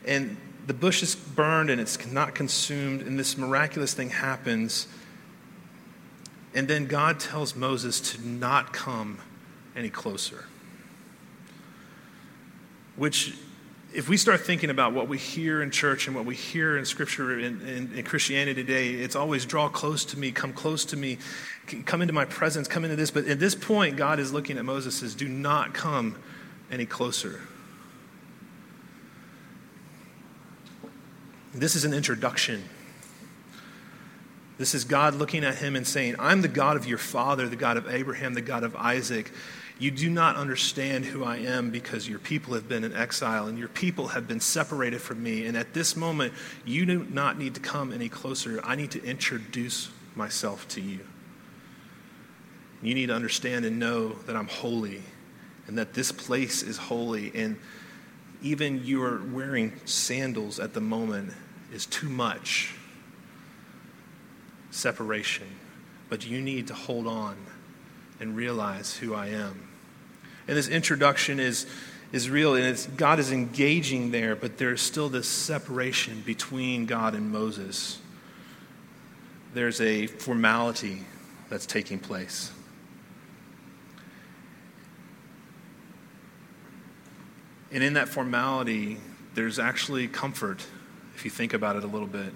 and 0.04 0.36
the 0.66 0.74
bush 0.74 1.02
is 1.02 1.14
burned 1.14 1.70
and 1.70 1.80
it's 1.80 2.04
not 2.10 2.34
consumed, 2.34 3.02
and 3.02 3.18
this 3.18 3.38
miraculous 3.38 3.94
thing 3.94 4.10
happens. 4.10 4.88
And 6.54 6.68
then 6.68 6.86
God 6.86 7.20
tells 7.20 7.54
Moses 7.54 8.00
to 8.12 8.26
not 8.26 8.72
come 8.72 9.20
any 9.76 9.90
closer. 9.90 10.46
Which, 12.98 13.34
if 13.94 14.08
we 14.08 14.16
start 14.16 14.40
thinking 14.40 14.70
about 14.70 14.92
what 14.92 15.08
we 15.08 15.16
hear 15.16 15.62
in 15.62 15.70
church 15.70 16.08
and 16.08 16.16
what 16.16 16.26
we 16.26 16.34
hear 16.34 16.76
in 16.76 16.84
Scripture 16.84 17.32
and 17.32 17.62
in, 17.62 17.68
in, 17.68 17.98
in, 17.98 18.04
Christianity 18.04 18.62
today, 18.62 18.90
it's 18.90 19.14
always 19.14 19.46
draw 19.46 19.68
close 19.68 20.04
to 20.06 20.18
me, 20.18 20.32
come 20.32 20.52
close 20.52 20.84
to 20.86 20.96
me, 20.96 21.18
come 21.86 22.02
into 22.02 22.12
my 22.12 22.24
presence, 22.24 22.66
come 22.66 22.84
into 22.84 22.96
this. 22.96 23.12
But 23.12 23.26
at 23.26 23.38
this 23.38 23.54
point, 23.54 23.96
God 23.96 24.18
is 24.18 24.32
looking 24.32 24.58
at 24.58 24.64
Moses 24.64 24.96
says, 24.96 25.14
Do 25.14 25.28
not 25.28 25.72
come 25.72 26.18
any 26.72 26.86
closer. 26.86 27.40
This 31.54 31.76
is 31.76 31.84
an 31.84 31.94
introduction. 31.94 32.64
This 34.58 34.74
is 34.74 34.84
God 34.84 35.14
looking 35.14 35.44
at 35.44 35.54
him 35.54 35.76
and 35.76 35.86
saying, 35.86 36.16
I'm 36.18 36.42
the 36.42 36.48
God 36.48 36.76
of 36.76 36.84
your 36.84 36.98
father, 36.98 37.48
the 37.48 37.56
God 37.56 37.76
of 37.76 37.88
Abraham, 37.88 38.34
the 38.34 38.42
God 38.42 38.64
of 38.64 38.74
Isaac. 38.74 39.30
You 39.78 39.92
do 39.92 40.10
not 40.10 40.34
understand 40.34 41.04
who 41.04 41.22
I 41.22 41.36
am 41.36 41.70
because 41.70 42.08
your 42.08 42.18
people 42.18 42.54
have 42.54 42.68
been 42.68 42.82
in 42.82 42.92
exile 42.92 43.46
and 43.46 43.56
your 43.56 43.68
people 43.68 44.08
have 44.08 44.26
been 44.26 44.40
separated 44.40 45.00
from 45.00 45.22
me. 45.22 45.46
And 45.46 45.56
at 45.56 45.72
this 45.72 45.94
moment, 45.94 46.34
you 46.64 46.84
do 46.84 47.06
not 47.10 47.38
need 47.38 47.54
to 47.54 47.60
come 47.60 47.92
any 47.92 48.08
closer. 48.08 48.60
I 48.64 48.74
need 48.74 48.90
to 48.92 49.04
introduce 49.04 49.90
myself 50.16 50.66
to 50.68 50.80
you. 50.80 51.00
You 52.82 52.94
need 52.94 53.06
to 53.06 53.14
understand 53.14 53.64
and 53.64 53.78
know 53.78 54.14
that 54.26 54.34
I'm 54.34 54.48
holy 54.48 55.02
and 55.68 55.78
that 55.78 55.94
this 55.94 56.10
place 56.10 56.62
is 56.62 56.76
holy. 56.76 57.30
And 57.34 57.56
even 58.42 58.84
your 58.84 59.22
wearing 59.32 59.80
sandals 59.84 60.58
at 60.58 60.74
the 60.74 60.80
moment 60.80 61.32
is 61.72 61.86
too 61.86 62.08
much 62.08 62.74
separation. 64.72 65.46
But 66.08 66.26
you 66.26 66.40
need 66.40 66.66
to 66.66 66.74
hold 66.74 67.06
on 67.06 67.36
and 68.18 68.34
realize 68.34 68.96
who 68.96 69.14
I 69.14 69.28
am. 69.28 69.67
And 70.48 70.56
this 70.56 70.68
introduction 70.68 71.38
is, 71.38 71.66
is 72.10 72.30
real, 72.30 72.54
and 72.54 72.88
God 72.96 73.18
is 73.18 73.30
engaging 73.30 74.10
there, 74.10 74.34
but 74.34 74.56
there's 74.56 74.80
still 74.80 75.10
this 75.10 75.28
separation 75.28 76.22
between 76.24 76.86
God 76.86 77.14
and 77.14 77.30
Moses. 77.30 78.00
There's 79.52 79.80
a 79.80 80.06
formality 80.06 81.02
that's 81.50 81.66
taking 81.66 81.98
place. 81.98 82.50
And 87.70 87.82
in 87.82 87.92
that 87.94 88.08
formality, 88.08 88.96
there's 89.34 89.58
actually 89.58 90.08
comfort 90.08 90.64
if 91.14 91.24
you 91.24 91.30
think 91.30 91.52
about 91.52 91.76
it 91.76 91.84
a 91.84 91.86
little 91.86 92.08
bit. 92.08 92.32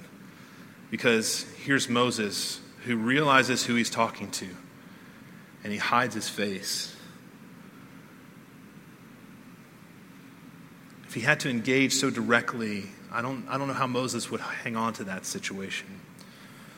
Because 0.91 1.47
here's 1.65 1.89
Moses 1.89 2.61
who 2.85 2.97
realizes 2.97 3.65
who 3.65 3.75
he's 3.75 3.89
talking 3.89 4.31
to, 4.33 4.49
and 5.65 5.73
he 5.73 5.79
hides 5.79 6.15
his 6.15 6.29
face. 6.29 6.95
If 11.13 11.17
he 11.17 11.21
had 11.21 11.41
to 11.41 11.51
engage 11.51 11.93
so 11.93 12.09
directly, 12.09 12.85
I 13.13 13.21
don't, 13.21 13.47
I 13.47 13.59
don't 13.59 13.69
know 13.69 13.75
how 13.75 13.87
Moses 13.87 14.31
would 14.31 14.41
hang 14.41 14.77
on 14.77 14.95
to 14.95 15.05
that 15.05 15.27
situation. 15.27 15.87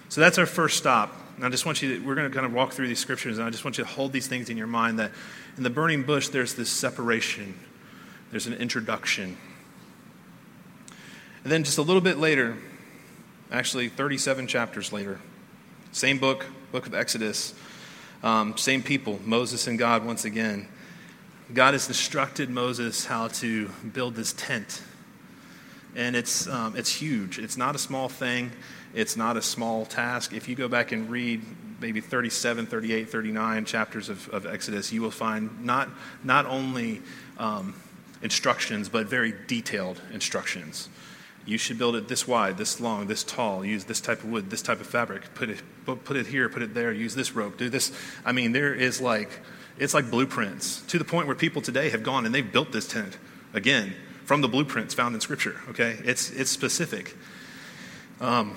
So 0.08 0.20
that's 0.20 0.38
our 0.38 0.46
first 0.46 0.76
stop. 0.76 1.14
And 1.36 1.44
I 1.44 1.50
just 1.50 1.64
want 1.64 1.82
you 1.82 2.00
to, 2.00 2.04
we're 2.04 2.16
going 2.16 2.28
to 2.28 2.34
kind 2.34 2.44
of 2.44 2.52
walk 2.52 2.72
through 2.72 2.88
these 2.88 2.98
scriptures, 2.98 3.38
and 3.38 3.46
I 3.46 3.50
just 3.50 3.64
want 3.64 3.78
you 3.78 3.84
to 3.84 3.90
hold 3.90 4.12
these 4.12 4.26
things 4.26 4.50
in 4.50 4.56
your 4.56 4.66
mind 4.66 4.98
that 4.98 5.12
in 5.56 5.62
the 5.62 5.70
burning 5.70 6.02
bush, 6.02 6.30
there's 6.30 6.54
this 6.54 6.68
separation, 6.68 7.54
there's 8.32 8.48
an 8.48 8.54
introduction. 8.54 9.36
And 11.44 11.52
then 11.52 11.62
just 11.62 11.78
a 11.78 11.82
little 11.82 12.02
bit 12.02 12.18
later, 12.18 12.56
actually 13.52 13.88
37 13.88 14.48
chapters 14.48 14.92
later, 14.92 15.20
same 15.92 16.18
book, 16.18 16.44
book 16.72 16.88
of 16.88 16.94
Exodus, 16.94 17.54
um, 18.24 18.56
same 18.56 18.82
people, 18.82 19.20
Moses 19.24 19.68
and 19.68 19.78
God 19.78 20.04
once 20.04 20.24
again. 20.24 20.66
God 21.52 21.74
has 21.74 21.88
instructed 21.88 22.48
Moses 22.48 23.04
how 23.04 23.28
to 23.28 23.68
build 23.92 24.14
this 24.14 24.32
tent. 24.32 24.80
And 25.94 26.16
it's, 26.16 26.48
um, 26.48 26.74
it's 26.76 26.92
huge. 26.92 27.38
It's 27.38 27.56
not 27.56 27.74
a 27.74 27.78
small 27.78 28.08
thing, 28.08 28.50
it's 28.94 29.16
not 29.16 29.36
a 29.36 29.42
small 29.42 29.84
task. 29.84 30.32
If 30.32 30.48
you 30.48 30.54
go 30.54 30.68
back 30.68 30.92
and 30.92 31.10
read 31.10 31.42
maybe 31.80 32.00
37, 32.00 32.66
38, 32.66 33.10
39 33.10 33.64
chapters 33.66 34.08
of, 34.08 34.28
of 34.30 34.46
Exodus, 34.46 34.92
you 34.92 35.02
will 35.02 35.10
find 35.10 35.64
not, 35.64 35.90
not 36.22 36.46
only 36.46 37.02
um, 37.38 37.74
instructions, 38.22 38.88
but 38.88 39.06
very 39.06 39.34
detailed 39.46 40.00
instructions. 40.12 40.88
You 41.46 41.58
should 41.58 41.76
build 41.76 41.94
it 41.94 42.08
this 42.08 42.26
wide, 42.26 42.56
this 42.56 42.80
long, 42.80 43.06
this 43.06 43.22
tall. 43.22 43.64
Use 43.64 43.84
this 43.84 44.00
type 44.00 44.24
of 44.24 44.30
wood, 44.30 44.48
this 44.48 44.62
type 44.62 44.80
of 44.80 44.86
fabric. 44.86 45.34
Put 45.34 45.50
it, 45.50 45.60
put 45.84 46.16
it 46.16 46.26
here, 46.26 46.48
put 46.48 46.62
it 46.62 46.72
there. 46.72 46.90
Use 46.90 47.14
this 47.14 47.32
rope. 47.32 47.58
Do 47.58 47.68
this. 47.68 47.92
I 48.24 48.32
mean, 48.32 48.52
there 48.52 48.74
is 48.74 49.00
like 49.00 49.40
it's 49.78 49.95
like 49.95 50.11
blueprints 50.11 50.83
to 50.83 50.99
the 50.99 51.04
point 51.04 51.26
where 51.26 51.37
people 51.37 51.62
today 51.62 51.90
have 51.90 52.02
gone 52.02 52.26
and 52.26 52.34
they've 52.34 52.52
built 52.52 52.73
this 52.73 52.87
tent 52.87 53.19
again 53.52 53.95
from 54.25 54.41
the 54.41 54.49
blueprints 54.49 54.95
found 54.95 55.15
in 55.15 55.21
Scripture. 55.21 55.60
Okay, 55.71 55.99
it's 56.04 56.30
it's 56.30 56.50
specific. 56.50 57.15
Um, 58.21 58.56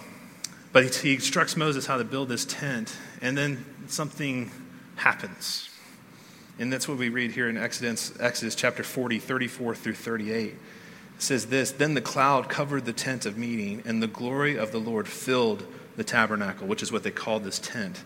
but 0.71 0.83
he, 0.83 1.09
he 1.09 1.15
instructs 1.15 1.57
Moses 1.57 1.85
how 1.85 1.97
to 1.97 2.03
build 2.03 2.29
this 2.29 2.45
tent, 2.45 2.95
and 3.21 3.37
then 3.37 3.65
something 3.87 4.51
happens. 4.95 5.69
And 6.59 6.71
that's 6.73 6.87
what 6.87 6.97
we 6.97 7.09
read 7.09 7.31
here 7.31 7.49
in 7.49 7.57
Exodus, 7.57 8.13
Exodus 8.19 8.55
chapter 8.55 8.83
40, 8.83 9.19
34 9.19 9.75
through 9.75 9.93
38. 9.93 10.47
It 10.47 10.57
says 11.19 11.47
this 11.47 11.71
Then 11.71 11.93
the 11.93 12.01
cloud 12.01 12.49
covered 12.49 12.85
the 12.85 12.93
tent 12.93 13.25
of 13.25 13.37
meeting, 13.37 13.83
and 13.85 14.01
the 14.01 14.07
glory 14.07 14.57
of 14.57 14.71
the 14.71 14.79
Lord 14.79 15.07
filled 15.07 15.65
the 15.95 16.03
tabernacle, 16.03 16.67
which 16.67 16.83
is 16.83 16.91
what 16.91 17.03
they 17.03 17.11
called 17.11 17.43
this 17.43 17.59
tent. 17.59 18.03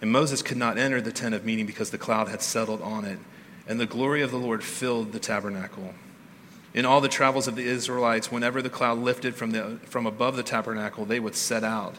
And 0.00 0.12
Moses 0.12 0.42
could 0.42 0.56
not 0.56 0.78
enter 0.78 1.00
the 1.00 1.12
tent 1.12 1.34
of 1.34 1.44
meeting 1.44 1.66
because 1.66 1.90
the 1.90 1.98
cloud 1.98 2.28
had 2.28 2.42
settled 2.42 2.82
on 2.82 3.04
it, 3.04 3.18
and 3.66 3.80
the 3.80 3.86
glory 3.86 4.22
of 4.22 4.30
the 4.30 4.38
Lord 4.38 4.62
filled 4.62 5.12
the 5.12 5.18
tabernacle. 5.18 5.94
In 6.74 6.84
all 6.84 7.00
the 7.00 7.08
travels 7.08 7.48
of 7.48 7.56
the 7.56 7.66
Israelites, 7.66 8.30
whenever 8.30 8.62
the 8.62 8.70
cloud 8.70 8.98
lifted 8.98 9.34
from, 9.34 9.50
the, 9.50 9.78
from 9.84 10.06
above 10.06 10.36
the 10.36 10.42
tabernacle, 10.42 11.04
they 11.04 11.18
would 11.18 11.34
set 11.34 11.64
out. 11.64 11.96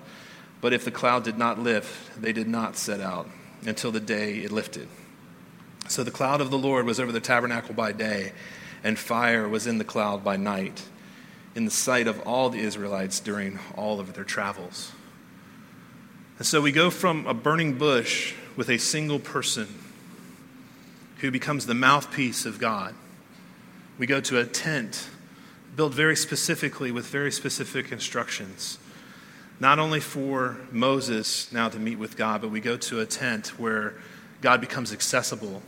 But 0.62 0.73
if 0.73 0.85
the 0.85 0.91
cloud 0.91 1.23
did 1.23 1.38
not 1.38 1.59
lift, 1.59 2.21
they 2.21 2.31
did 2.31 2.47
not 2.47 2.77
set 2.77 3.01
out 3.01 3.27
until 3.65 3.91
the 3.91 3.99
day 3.99 4.38
it 4.39 4.51
lifted. 4.51 4.88
So 5.88 6.03
the 6.03 6.12
cloud 6.12 6.39
of 6.39 6.51
the 6.51 6.57
Lord 6.57 6.85
was 6.85 6.99
over 6.99 7.12
the 7.12 7.19
tabernacle 7.19 7.73
by 7.73 7.91
day, 7.91 8.31
and 8.83 8.97
fire 8.97 9.49
was 9.49 9.67
in 9.67 9.79
the 9.79 9.83
cloud 9.83 10.23
by 10.23 10.38
night, 10.38 10.83
in 11.55 11.65
the 11.65 11.71
sight 11.71 12.07
of 12.07 12.19
all 12.21 12.49
the 12.49 12.59
Israelites 12.59 13.19
during 13.19 13.59
all 13.75 13.99
of 13.99 14.13
their 14.13 14.23
travels. 14.23 14.93
And 16.39 16.47
so 16.47 16.62
we 16.62 16.71
go 16.71 16.89
from 16.89 17.28
a 17.28 17.34
burning 17.34 17.78
bush 17.78 18.34
with 18.56 18.69
a 18.69 18.78
single 18.78 19.19
person 19.19 19.67
who 21.17 21.32
becomes 21.32 21.65
the 21.65 21.73
mouthpiece 21.73 22.45
of 22.45 22.60
God. 22.60 22.95
We 23.97 24.08
go 24.08 24.21
to 24.21 24.39
a 24.39 24.45
tent 24.45 25.10
built 25.75 25.93
very 25.93 26.15
specifically 26.15 26.93
with 26.93 27.08
very 27.08 27.34
specific 27.34 27.91
instructions. 27.91 28.80
Not 29.60 29.80
only 29.80 29.99
for 29.99 30.56
Moses 30.71 31.52
now 31.52 31.67
to 31.67 31.78
meet 31.78 31.99
with 31.99 32.15
God, 32.15 32.39
but 32.39 32.52
we 32.52 32.62
go 32.62 32.78
to 32.78 33.02
a 33.02 33.06
tent 33.06 33.60
where 33.60 33.95
God 34.39 34.62
becomes 34.62 34.93
accessible 34.93 35.62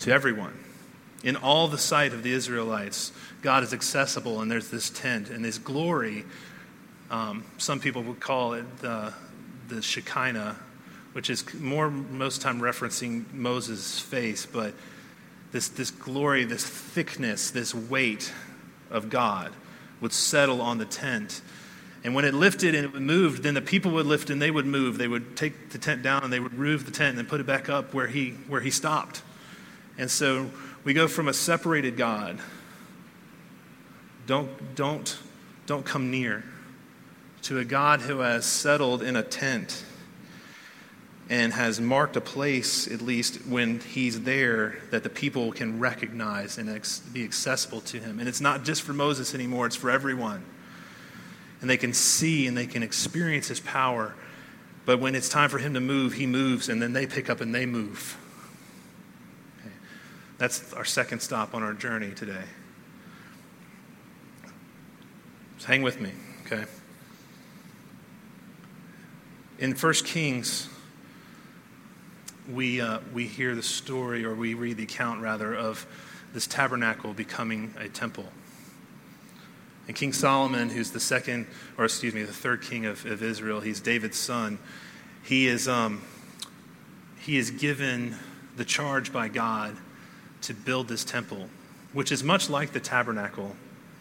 to 0.00 0.10
everyone. 0.10 0.58
In 1.22 1.36
all 1.36 1.68
the 1.68 1.76
sight 1.76 2.14
of 2.14 2.22
the 2.22 2.32
Israelites, 2.32 3.12
God 3.42 3.62
is 3.62 3.74
accessible, 3.74 4.40
and 4.40 4.50
there's 4.50 4.70
this 4.70 4.88
tent 4.88 5.28
and 5.28 5.44
this 5.44 5.58
glory. 5.58 6.24
Um, 7.10 7.44
some 7.58 7.80
people 7.80 8.02
would 8.04 8.20
call 8.20 8.54
it 8.54 8.78
the 8.78 9.12
the 9.68 9.82
Shekinah, 9.82 10.56
which 11.12 11.30
is 11.30 11.54
more 11.54 11.90
most 11.90 12.40
time 12.40 12.60
referencing 12.60 13.32
Moses' 13.32 14.00
face, 14.00 14.46
but 14.46 14.74
this, 15.52 15.68
this 15.68 15.90
glory, 15.90 16.44
this 16.44 16.66
thickness, 16.66 17.50
this 17.50 17.74
weight 17.74 18.32
of 18.90 19.10
God 19.10 19.52
would 20.00 20.12
settle 20.12 20.60
on 20.60 20.78
the 20.78 20.84
tent. 20.84 21.40
And 22.02 22.14
when 22.14 22.24
it 22.24 22.34
lifted 22.34 22.74
and 22.74 22.84
it 22.84 23.00
moved, 23.00 23.42
then 23.42 23.54
the 23.54 23.62
people 23.62 23.92
would 23.92 24.06
lift 24.06 24.30
and 24.30 24.42
they 24.42 24.50
would 24.50 24.66
move. 24.66 24.98
They 24.98 25.08
would 25.08 25.36
take 25.36 25.70
the 25.70 25.78
tent 25.78 26.02
down 26.02 26.24
and 26.24 26.32
they 26.32 26.40
would 26.40 26.52
move 26.54 26.84
the 26.84 26.90
tent 26.90 27.18
and 27.18 27.28
put 27.28 27.40
it 27.40 27.46
back 27.46 27.68
up 27.68 27.94
where 27.94 28.08
he, 28.08 28.30
where 28.48 28.60
he 28.60 28.70
stopped. 28.70 29.22
And 29.96 30.10
so 30.10 30.50
we 30.82 30.92
go 30.92 31.06
from 31.06 31.28
a 31.28 31.32
separated 31.32 31.96
God. 31.96 32.40
Don't, 34.26 34.74
don't, 34.74 35.16
don't 35.66 35.84
come 35.84 36.10
near 36.10 36.44
to 37.44 37.58
a 37.58 37.64
God 37.64 38.00
who 38.00 38.20
has 38.20 38.46
settled 38.46 39.02
in 39.02 39.16
a 39.16 39.22
tent 39.22 39.84
and 41.28 41.52
has 41.52 41.80
marked 41.80 42.16
a 42.16 42.20
place, 42.20 42.86
at 42.90 43.00
least 43.00 43.46
when 43.46 43.80
he's 43.80 44.22
there, 44.22 44.78
that 44.90 45.02
the 45.02 45.10
people 45.10 45.52
can 45.52 45.78
recognize 45.78 46.58
and 46.58 46.70
ex- 46.70 47.00
be 47.00 47.22
accessible 47.22 47.80
to 47.82 47.98
him. 47.98 48.18
And 48.18 48.28
it's 48.28 48.40
not 48.40 48.64
just 48.64 48.82
for 48.82 48.92
Moses 48.92 49.34
anymore, 49.34 49.66
it's 49.66 49.76
for 49.76 49.90
everyone. 49.90 50.44
And 51.60 51.68
they 51.68 51.76
can 51.76 51.92
see 51.92 52.46
and 52.46 52.56
they 52.56 52.66
can 52.66 52.82
experience 52.82 53.48
his 53.48 53.60
power. 53.60 54.14
But 54.86 55.00
when 55.00 55.14
it's 55.14 55.28
time 55.28 55.48
for 55.50 55.58
him 55.58 55.74
to 55.74 55.80
move, 55.80 56.14
he 56.14 56.26
moves, 56.26 56.68
and 56.68 56.80
then 56.80 56.92
they 56.92 57.06
pick 57.06 57.30
up 57.30 57.40
and 57.40 57.54
they 57.54 57.64
move. 57.64 58.18
Okay. 59.60 59.74
That's 60.36 60.72
our 60.74 60.84
second 60.84 61.20
stop 61.20 61.54
on 61.54 61.62
our 61.62 61.72
journey 61.72 62.10
today. 62.10 62.44
Hang 65.64 65.80
with 65.80 65.98
me, 65.98 66.10
okay? 66.44 66.66
In 69.56 69.72
1 69.72 69.92
Kings, 70.04 70.68
we, 72.50 72.80
uh, 72.80 72.98
we 73.12 73.28
hear 73.28 73.54
the 73.54 73.62
story, 73.62 74.24
or 74.24 74.34
we 74.34 74.54
read 74.54 74.78
the 74.78 74.82
account 74.82 75.22
rather, 75.22 75.54
of 75.54 75.86
this 76.32 76.48
tabernacle 76.48 77.12
becoming 77.12 77.72
a 77.78 77.88
temple. 77.88 78.26
And 79.86 79.94
King 79.94 80.12
Solomon, 80.12 80.70
who's 80.70 80.90
the 80.90 80.98
second, 80.98 81.46
or 81.78 81.84
excuse 81.84 82.14
me, 82.14 82.24
the 82.24 82.32
third 82.32 82.62
king 82.62 82.84
of, 82.84 83.06
of 83.06 83.22
Israel, 83.22 83.60
he's 83.60 83.80
David's 83.80 84.18
son, 84.18 84.58
he 85.22 85.46
is, 85.46 85.68
um, 85.68 86.02
he 87.20 87.36
is 87.36 87.52
given 87.52 88.16
the 88.56 88.64
charge 88.64 89.12
by 89.12 89.28
God 89.28 89.76
to 90.42 90.52
build 90.52 90.88
this 90.88 91.04
temple, 91.04 91.48
which 91.92 92.10
is 92.10 92.24
much 92.24 92.50
like 92.50 92.72
the 92.72 92.80
tabernacle, 92.80 93.54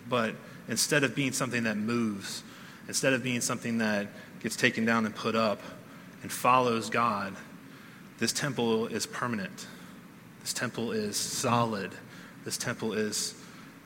but 0.10 0.34
instead 0.68 1.04
of 1.04 1.14
being 1.14 1.32
something 1.32 1.66
that 1.66 1.78
moves, 1.78 2.44
instead 2.88 3.14
of 3.14 3.22
being 3.22 3.40
something 3.40 3.78
that 3.78 4.08
gets 4.44 4.56
taken 4.56 4.86
down 4.86 5.06
and 5.06 5.16
put 5.16 5.36
up 5.36 5.62
and 6.22 6.32
follows 6.32 6.90
God, 6.90 7.36
this 8.20 8.32
temple 8.32 8.88
is 8.88 9.06
permanent. 9.06 9.68
This 10.42 10.54
temple 10.54 10.92
is 10.92 11.16
solid. 11.18 11.94
This 12.46 12.58
temple 12.58 12.94
is 12.94 13.34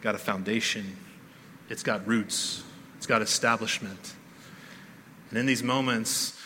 got 0.01 0.15
a 0.15 0.17
foundation. 0.17 0.97
It's 1.69 1.83
got 1.83 2.05
roots. 2.07 2.63
It's 2.97 3.05
got 3.05 3.21
establishment. 3.21 4.15
And 5.29 5.39
in 5.39 5.45
these 5.45 5.63
moments, 5.63 6.39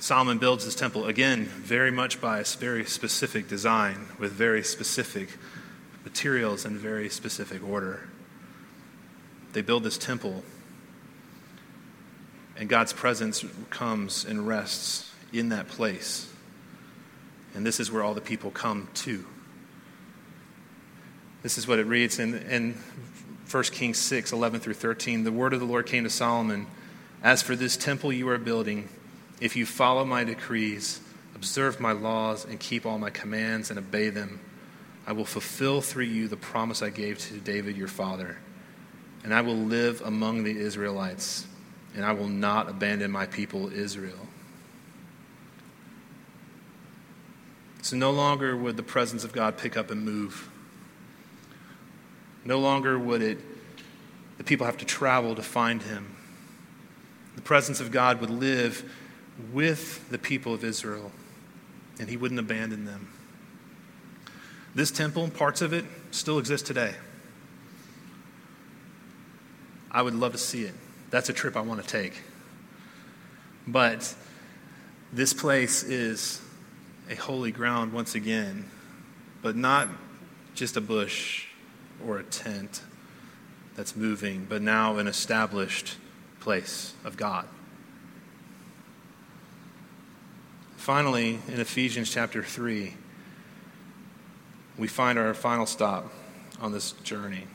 Solomon 0.00 0.38
builds 0.38 0.64
this 0.64 0.74
temple 0.74 1.06
again 1.06 1.44
very 1.44 1.90
much 1.90 2.20
by 2.20 2.40
a 2.40 2.44
very 2.44 2.84
specific 2.84 3.48
design 3.48 4.08
with 4.18 4.32
very 4.32 4.62
specific 4.62 5.28
materials 6.04 6.64
and 6.64 6.76
very 6.76 7.08
specific 7.08 7.66
order. 7.66 8.08
They 9.52 9.62
build 9.62 9.84
this 9.84 9.96
temple, 9.96 10.42
and 12.56 12.68
God's 12.68 12.92
presence 12.92 13.44
comes 13.70 14.24
and 14.24 14.46
rests 14.46 15.12
in 15.32 15.48
that 15.50 15.68
place. 15.68 16.30
And 17.54 17.64
this 17.64 17.80
is 17.80 17.90
where 17.90 18.02
all 18.02 18.14
the 18.14 18.20
people 18.20 18.50
come 18.50 18.88
to. 18.94 19.24
This 21.42 21.58
is 21.58 21.68
what 21.68 21.78
it 21.78 21.86
reads 21.86 22.18
in, 22.18 22.34
in 22.34 22.78
1 23.50 23.62
Kings 23.64 23.98
6 23.98 24.32
11 24.32 24.60
through 24.60 24.74
13. 24.74 25.24
The 25.24 25.32
word 25.32 25.52
of 25.52 25.60
the 25.60 25.66
Lord 25.66 25.86
came 25.86 26.04
to 26.04 26.10
Solomon 26.10 26.66
As 27.22 27.42
for 27.42 27.54
this 27.54 27.76
temple 27.76 28.12
you 28.12 28.28
are 28.28 28.38
building, 28.38 28.88
if 29.40 29.56
you 29.56 29.66
follow 29.66 30.04
my 30.04 30.24
decrees, 30.24 31.00
observe 31.34 31.80
my 31.80 31.92
laws, 31.92 32.44
and 32.44 32.58
keep 32.58 32.86
all 32.86 32.98
my 32.98 33.10
commands 33.10 33.70
and 33.70 33.78
obey 33.78 34.08
them, 34.08 34.40
I 35.06 35.12
will 35.12 35.24
fulfill 35.24 35.80
through 35.80 36.04
you 36.04 36.28
the 36.28 36.36
promise 36.36 36.82
I 36.82 36.90
gave 36.90 37.18
to 37.18 37.34
David 37.34 37.76
your 37.76 37.88
father. 37.88 38.38
And 39.22 39.34
I 39.34 39.42
will 39.42 39.56
live 39.56 40.02
among 40.04 40.44
the 40.44 40.58
Israelites, 40.58 41.46
and 41.94 42.04
I 42.04 42.12
will 42.12 42.28
not 42.28 42.68
abandon 42.68 43.10
my 43.10 43.26
people 43.26 43.72
Israel. 43.72 44.28
So 47.82 47.96
no 47.96 48.10
longer 48.10 48.56
would 48.56 48.76
the 48.76 48.82
presence 48.82 49.24
of 49.24 49.32
God 49.32 49.58
pick 49.58 49.76
up 49.76 49.90
and 49.90 50.04
move. 50.04 50.48
No 52.44 52.58
longer 52.58 52.98
would 52.98 53.22
it 53.22 53.38
the 54.38 54.44
people 54.44 54.66
have 54.66 54.78
to 54.78 54.84
travel 54.84 55.34
to 55.34 55.42
find 55.42 55.82
him. 55.82 56.16
The 57.36 57.42
presence 57.42 57.80
of 57.80 57.90
God 57.90 58.20
would 58.20 58.30
live 58.30 58.90
with 59.52 60.08
the 60.10 60.18
people 60.18 60.54
of 60.54 60.64
Israel, 60.64 61.12
and 61.98 62.08
he 62.08 62.16
wouldn't 62.16 62.40
abandon 62.40 62.84
them. 62.84 63.08
This 64.74 64.90
temple, 64.90 65.28
parts 65.30 65.62
of 65.62 65.72
it, 65.72 65.84
still 66.10 66.38
exist 66.38 66.66
today. 66.66 66.94
I 69.90 70.02
would 70.02 70.14
love 70.14 70.32
to 70.32 70.38
see 70.38 70.64
it. 70.64 70.74
That's 71.14 71.28
a 71.28 71.32
trip 71.32 71.56
I 71.56 71.60
want 71.60 71.80
to 71.80 71.86
take. 71.86 72.24
But 73.68 74.16
this 75.12 75.32
place 75.32 75.84
is 75.84 76.42
a 77.08 77.14
holy 77.14 77.52
ground 77.52 77.92
once 77.92 78.16
again, 78.16 78.68
but 79.40 79.54
not 79.54 79.88
just 80.56 80.76
a 80.76 80.80
bush 80.80 81.46
or 82.04 82.18
a 82.18 82.24
tent 82.24 82.82
that's 83.76 83.94
moving, 83.94 84.44
but 84.48 84.60
now 84.60 84.96
an 84.96 85.06
established 85.06 85.98
place 86.40 86.94
of 87.04 87.16
God. 87.16 87.46
Finally, 90.76 91.38
in 91.46 91.60
Ephesians 91.60 92.10
chapter 92.10 92.42
3, 92.42 92.92
we 94.76 94.88
find 94.88 95.16
our 95.16 95.32
final 95.32 95.64
stop 95.64 96.12
on 96.60 96.72
this 96.72 96.90
journey. 97.04 97.46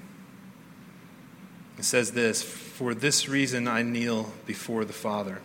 It 1.78 1.84
says 1.84 2.14
this 2.14 2.69
For 2.80 2.94
this 2.94 3.28
reason 3.28 3.68
I 3.68 3.82
kneel 3.82 4.32
before 4.46 4.86
the 4.86 4.94
Father 4.94 5.42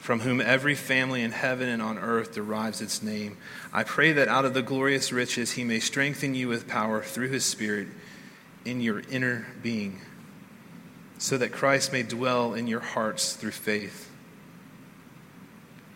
from 0.00 0.18
whom 0.18 0.40
every 0.40 0.74
family 0.74 1.22
in 1.22 1.30
heaven 1.30 1.68
and 1.68 1.80
on 1.80 2.00
earth 2.00 2.34
derives 2.34 2.80
its 2.80 3.00
name. 3.00 3.36
I 3.72 3.84
pray 3.84 4.10
that 4.14 4.26
out 4.26 4.44
of 4.44 4.52
the 4.52 4.60
glorious 4.60 5.12
riches 5.12 5.52
he 5.52 5.62
may 5.62 5.78
strengthen 5.78 6.34
you 6.34 6.48
with 6.48 6.66
power 6.66 7.00
through 7.00 7.28
his 7.28 7.44
Spirit 7.44 7.86
in 8.64 8.80
your 8.80 9.04
inner 9.08 9.46
being, 9.62 10.00
so 11.18 11.38
that 11.38 11.52
Christ 11.52 11.92
may 11.92 12.02
dwell 12.02 12.54
in 12.54 12.66
your 12.66 12.80
hearts 12.80 13.34
through 13.34 13.52
faith. 13.52 14.09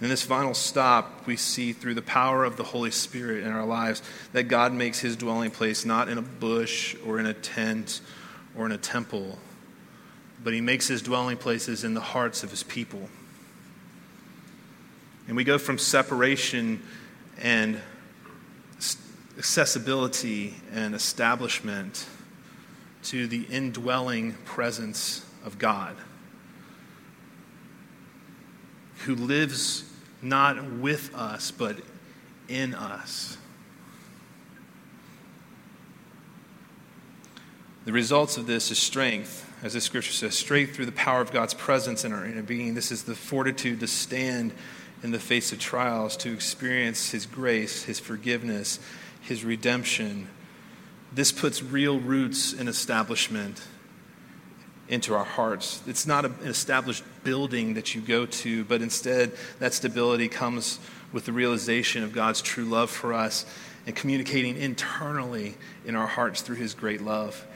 In 0.00 0.08
this 0.08 0.22
final 0.22 0.54
stop, 0.54 1.26
we 1.26 1.36
see 1.36 1.72
through 1.72 1.94
the 1.94 2.02
power 2.02 2.44
of 2.44 2.56
the 2.56 2.62
Holy 2.62 2.92
Spirit 2.92 3.44
in 3.44 3.50
our 3.50 3.66
lives 3.66 4.00
that 4.32 4.44
God 4.44 4.72
makes 4.72 5.00
his 5.00 5.16
dwelling 5.16 5.50
place 5.50 5.84
not 5.84 6.08
in 6.08 6.18
a 6.18 6.22
bush 6.22 6.94
or 7.04 7.18
in 7.18 7.26
a 7.26 7.34
tent 7.34 8.00
or 8.56 8.64
in 8.64 8.70
a 8.70 8.78
temple, 8.78 9.38
but 10.44 10.52
he 10.52 10.60
makes 10.60 10.86
his 10.86 11.02
dwelling 11.02 11.36
places 11.36 11.82
in 11.82 11.94
the 11.94 12.00
hearts 12.00 12.44
of 12.44 12.50
his 12.50 12.62
people. 12.62 13.08
And 15.26 15.36
we 15.36 15.42
go 15.42 15.58
from 15.58 15.78
separation 15.78 16.80
and 17.40 17.80
accessibility 19.36 20.54
and 20.72 20.94
establishment 20.94 22.06
to 23.02 23.26
the 23.26 23.42
indwelling 23.50 24.34
presence 24.44 25.26
of 25.44 25.58
God, 25.58 25.96
who 29.04 29.16
lives 29.16 29.87
not 30.22 30.72
with 30.72 31.14
us, 31.14 31.50
but 31.50 31.76
in 32.48 32.74
us. 32.74 33.36
The 37.84 37.92
results 37.92 38.36
of 38.36 38.46
this 38.46 38.70
is 38.70 38.78
strength, 38.78 39.50
as 39.62 39.72
the 39.72 39.80
scripture 39.80 40.12
says, 40.12 40.36
strength 40.36 40.74
through 40.74 40.86
the 40.86 40.92
power 40.92 41.20
of 41.20 41.32
God's 41.32 41.54
presence 41.54 42.04
in 42.04 42.12
our 42.12 42.26
inner 42.26 42.42
being. 42.42 42.74
This 42.74 42.92
is 42.92 43.04
the 43.04 43.14
fortitude 43.14 43.80
to 43.80 43.86
stand 43.86 44.52
in 45.02 45.10
the 45.10 45.18
face 45.18 45.52
of 45.52 45.58
trials 45.58 46.16
to 46.18 46.32
experience 46.32 47.10
His 47.10 47.24
grace, 47.24 47.84
His 47.84 47.98
forgiveness, 47.98 48.78
His 49.22 49.44
redemption. 49.44 50.28
This 51.12 51.32
puts 51.32 51.62
real 51.62 51.98
roots 51.98 52.52
in 52.52 52.68
establishment 52.68 53.62
into 54.88 55.14
our 55.14 55.24
hearts. 55.24 55.82
It's 55.86 56.06
not 56.06 56.24
an 56.24 56.34
established 56.44 57.04
building 57.24 57.74
that 57.74 57.94
you 57.94 58.00
go 58.00 58.26
to, 58.26 58.64
but 58.64 58.82
instead, 58.82 59.32
that 59.58 59.74
stability 59.74 60.28
comes 60.28 60.78
with 61.12 61.24
the 61.24 61.32
realization 61.32 62.02
of 62.02 62.12
God's 62.12 62.40
true 62.42 62.64
love 62.64 62.90
for 62.90 63.12
us 63.12 63.44
and 63.86 63.94
communicating 63.94 64.56
internally 64.56 65.54
in 65.84 65.94
our 65.94 66.06
hearts 66.06 66.42
through 66.42 66.56
His 66.56 66.74
great 66.74 67.02
love. 67.02 67.46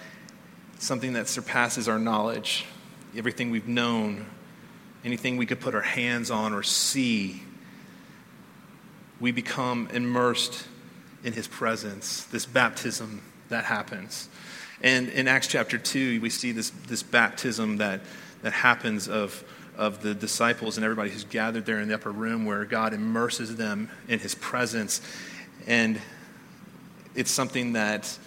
Something 0.79 1.15
that 1.15 1.29
surpasses 1.29 1.89
our 1.89 1.99
knowledge, 1.99 2.65
everything 3.15 3.51
we've 3.51 3.69
known 3.69 4.27
anything 5.05 5.37
we 5.37 5.47
could 5.47 5.61
put 5.61 5.75
our 5.75 5.81
hands 5.81 6.31
on 6.31 6.53
or 6.53 6.63
see, 6.63 7.43
we 9.21 9.33
become 9.33 9.89
immersed 9.93 10.67
in 11.25 11.33
his 11.33 11.47
presence, 11.47 12.25
this 12.25 12.47
baptism 12.47 13.23
that 13.49 13.65
happens. 13.65 14.29
And 14.83 15.09
in 15.11 15.29
Acts 15.29 15.47
chapter 15.47 15.79
2, 15.79 16.21
we 16.21 16.29
see 16.29 16.53
this, 16.53 16.71
this 16.89 17.03
baptism 17.03 17.77
that, 17.77 18.01
that 18.43 18.53
happens 18.53 19.09
of, 19.09 19.45
of 19.77 20.03
the 20.03 20.13
disciples 20.13 20.77
and 20.77 20.85
everybody 20.85 21.11
who's 21.11 21.25
gathered 21.25 21.67
there 21.67 21.79
in 21.79 21.89
the 21.89 21.95
upper 21.95 22.11
room 22.11 22.45
where 22.45 22.65
God 22.65 22.93
immerses 22.93 23.57
them 23.57 23.89
in 24.09 24.19
his 24.19 24.35
presence. 24.35 25.01
And 25.69 26.01
it's 27.15 27.31
something 27.31 27.75
that 27.75 28.19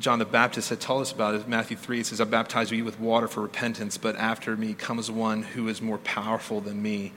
John 0.00 0.18
the 0.18 0.24
Baptist 0.24 0.68
had 0.68 0.80
told 0.80 1.02
us 1.02 1.12
about 1.12 1.36
is 1.36 1.46
Matthew 1.46 1.76
3. 1.76 2.00
It 2.00 2.06
says, 2.06 2.20
I 2.20 2.24
baptize 2.24 2.72
you 2.72 2.84
with 2.84 2.98
water 2.98 3.28
for 3.28 3.40
repentance, 3.40 3.98
but 3.98 4.16
after 4.16 4.56
me 4.56 4.74
comes 4.74 5.10
one 5.10 5.42
who 5.42 5.68
is 5.68 5.80
more 5.80 5.98
powerful 5.98 6.60
than 6.60 6.82
me, 6.82 7.12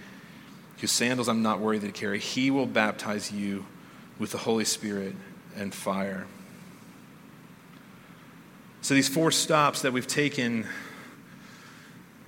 whose 0.80 0.92
sandals 0.92 1.28
I'm 1.28 1.42
not 1.42 1.60
worthy 1.60 1.88
to 1.88 1.94
carry. 1.94 2.20
He 2.20 2.52
will 2.52 2.66
baptize 2.68 3.32
you 3.32 3.66
with 4.20 4.32
the 4.32 4.40
Holy 4.40 4.66
Spirit 4.66 5.16
and 5.56 5.74
fire. 5.74 6.28
So 8.82 8.94
these 8.94 9.10
four 9.10 9.32
stops 9.32 9.84
that 9.84 9.94
we've 9.94 10.08
taken 10.08 10.68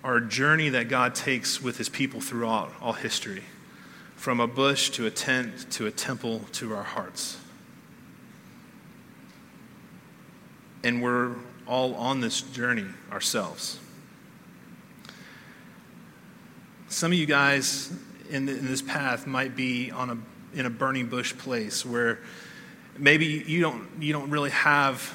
are 0.03 0.17
a 0.17 0.27
journey 0.27 0.69
that 0.69 0.87
God 0.89 1.15
takes 1.15 1.61
with 1.61 1.77
his 1.77 1.89
people 1.89 2.21
throughout 2.21 2.71
all 2.81 2.93
history, 2.93 3.43
from 4.15 4.39
a 4.39 4.47
bush 4.47 4.89
to 4.91 5.05
a 5.05 5.11
tent 5.11 5.71
to 5.71 5.87
a 5.87 5.91
temple 5.91 6.41
to 6.53 6.73
our 6.73 6.83
hearts. 6.83 7.37
and 10.83 11.01
we're 11.01 11.35
all 11.65 11.95
on 11.95 12.19
this 12.19 12.41
journey 12.41 12.85
ourselves. 13.11 13.79
Some 16.89 17.11
of 17.11 17.17
you 17.17 17.25
guys 17.25 17.91
in, 18.29 18.45
the, 18.45 18.57
in 18.57 18.67
this 18.67 18.81
path 18.81 19.25
might 19.25 19.55
be 19.55 19.91
on 19.91 20.09
a, 20.09 20.59
in 20.59 20.65
a 20.65 20.69
burning 20.69 21.07
bush 21.07 21.35
place 21.37 21.85
where 21.85 22.19
Maybe 22.95 23.25
you 23.25 23.59
don't, 23.59 23.87
you 23.99 24.13
don't 24.13 24.29
really 24.29 24.51
have 24.51 25.11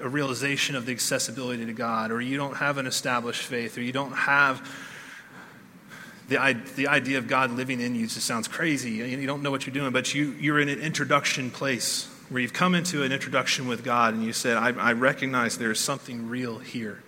a 0.00 0.08
realization 0.08 0.76
of 0.76 0.86
the 0.86 0.92
accessibility 0.92 1.66
to 1.66 1.72
God, 1.72 2.10
or 2.10 2.20
you 2.20 2.36
don't 2.36 2.56
have 2.56 2.78
an 2.78 2.86
established 2.86 3.42
faith, 3.42 3.76
or 3.76 3.82
you 3.82 3.92
don't 3.92 4.12
have 4.12 4.66
the, 6.28 6.56
the 6.76 6.86
idea 6.86 7.18
of 7.18 7.26
God 7.26 7.50
living 7.50 7.80
in 7.80 7.96
you 7.96 8.06
just 8.06 8.24
sounds 8.24 8.46
crazy. 8.46 8.92
You 8.92 9.26
don't 9.26 9.42
know 9.42 9.50
what 9.50 9.66
you're 9.66 9.74
doing, 9.74 9.92
but 9.92 10.14
you, 10.14 10.30
you're 10.38 10.60
in 10.60 10.68
an 10.68 10.80
introduction 10.80 11.50
place 11.50 12.08
where 12.28 12.40
you've 12.40 12.52
come 12.52 12.76
into 12.76 13.02
an 13.02 13.10
introduction 13.10 13.66
with 13.66 13.82
God 13.82 14.14
and 14.14 14.24
you 14.24 14.32
said, 14.32 14.56
I, 14.56 14.68
I 14.70 14.92
recognize 14.92 15.58
there 15.58 15.72
is 15.72 15.80
something 15.80 16.28
real 16.28 16.58
here, 16.58 17.02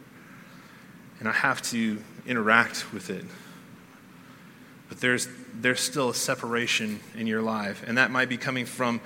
and 1.21 1.29
I 1.29 1.33
have 1.33 1.63
to 1.71 2.03
interact 2.27 2.93
with 2.93 3.11
it. 3.11 3.25
But 4.89 5.01
there's, 5.01 5.29
there's 5.55 5.81
still 5.81 6.11
a 6.11 6.15
separation 6.15 6.99
in 7.17 7.29
your 7.29 7.43
life, 7.43 7.85
and 7.87 7.99
that 7.99 8.11
might 8.11 8.29
be 8.29 8.37
coming 8.37 8.67
from 8.67 9.01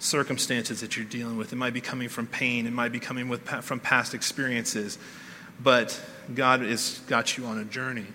circumstances 0.00 0.80
that 0.80 0.96
you're 0.96 1.06
dealing 1.06 1.36
with. 1.36 1.52
It 1.52 1.56
might 1.56 1.74
be 1.74 1.80
coming 1.80 2.08
from 2.08 2.26
pain. 2.26 2.66
It 2.66 2.72
might 2.72 2.90
be 2.90 2.98
coming 3.00 3.28
with, 3.28 3.48
from 3.48 3.78
past 3.78 4.14
experiences. 4.14 4.98
But 5.62 5.98
God 6.34 6.62
has 6.62 7.00
got 7.06 7.36
you 7.36 7.44
on 7.44 7.58
a 7.58 7.64
journey. 7.64 8.06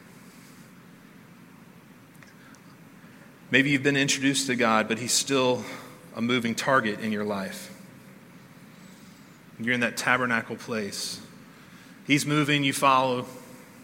Maybe 3.51 3.69
you've 3.69 3.83
been 3.83 3.95
introduced 3.95 4.47
to 4.47 4.55
God, 4.55 4.87
but 4.87 4.97
He's 4.97 5.13
still 5.13 5.63
a 6.15 6.21
moving 6.21 6.55
target 6.55 6.99
in 6.99 7.11
your 7.11 7.23
life. 7.23 7.71
You're 9.59 9.73
in 9.73 9.81
that 9.81 9.95
tabernacle 9.95 10.55
place. 10.55 11.21
He's 12.07 12.25
moving, 12.25 12.63
you 12.63 12.73
follow. 12.73 13.25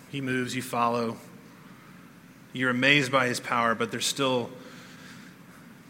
He 0.09 0.19
moves, 0.19 0.55
you 0.55 0.61
follow. 0.61 1.17
You're 2.53 2.71
amazed 2.71 3.11
by 3.11 3.27
His 3.27 3.39
power, 3.39 3.75
but 3.75 3.91
there's 3.91 4.05
still, 4.05 4.49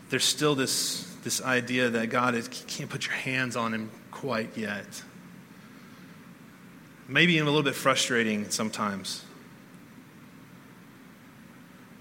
there's 0.10 0.26
still 0.26 0.54
this, 0.54 1.11
this 1.24 1.42
idea 1.42 1.90
that 1.90 2.10
God 2.10 2.36
is, 2.36 2.48
can't 2.48 2.90
put 2.90 3.06
your 3.06 3.16
hands 3.16 3.56
on 3.56 3.74
Him 3.74 3.92
quite 4.12 4.58
yet. 4.58 5.04
Maybe 7.08 7.34
even 7.34 7.48
a 7.48 7.52
little 7.52 7.64
bit 7.64 7.76
frustrating 7.76 8.50
sometimes. 8.50 9.24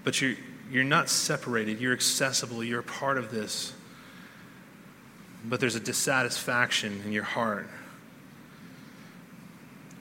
But 0.03 0.21
you're, 0.21 0.35
you're 0.71 0.83
not 0.83 1.09
separated, 1.09 1.79
you're 1.79 1.93
accessible, 1.93 2.63
you're 2.63 2.79
a 2.79 2.83
part 2.83 3.17
of 3.17 3.31
this. 3.31 3.73
But 5.43 5.59
there's 5.59 5.75
a 5.75 5.79
dissatisfaction 5.79 7.01
in 7.05 7.11
your 7.11 7.23
heart. 7.23 7.67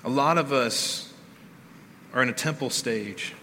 A 0.04 0.08
lot 0.08 0.38
of 0.38 0.52
us 0.52 1.12
are 2.14 2.22
in 2.22 2.28
a 2.28 2.34
temple 2.34 2.70
stage 2.70 3.34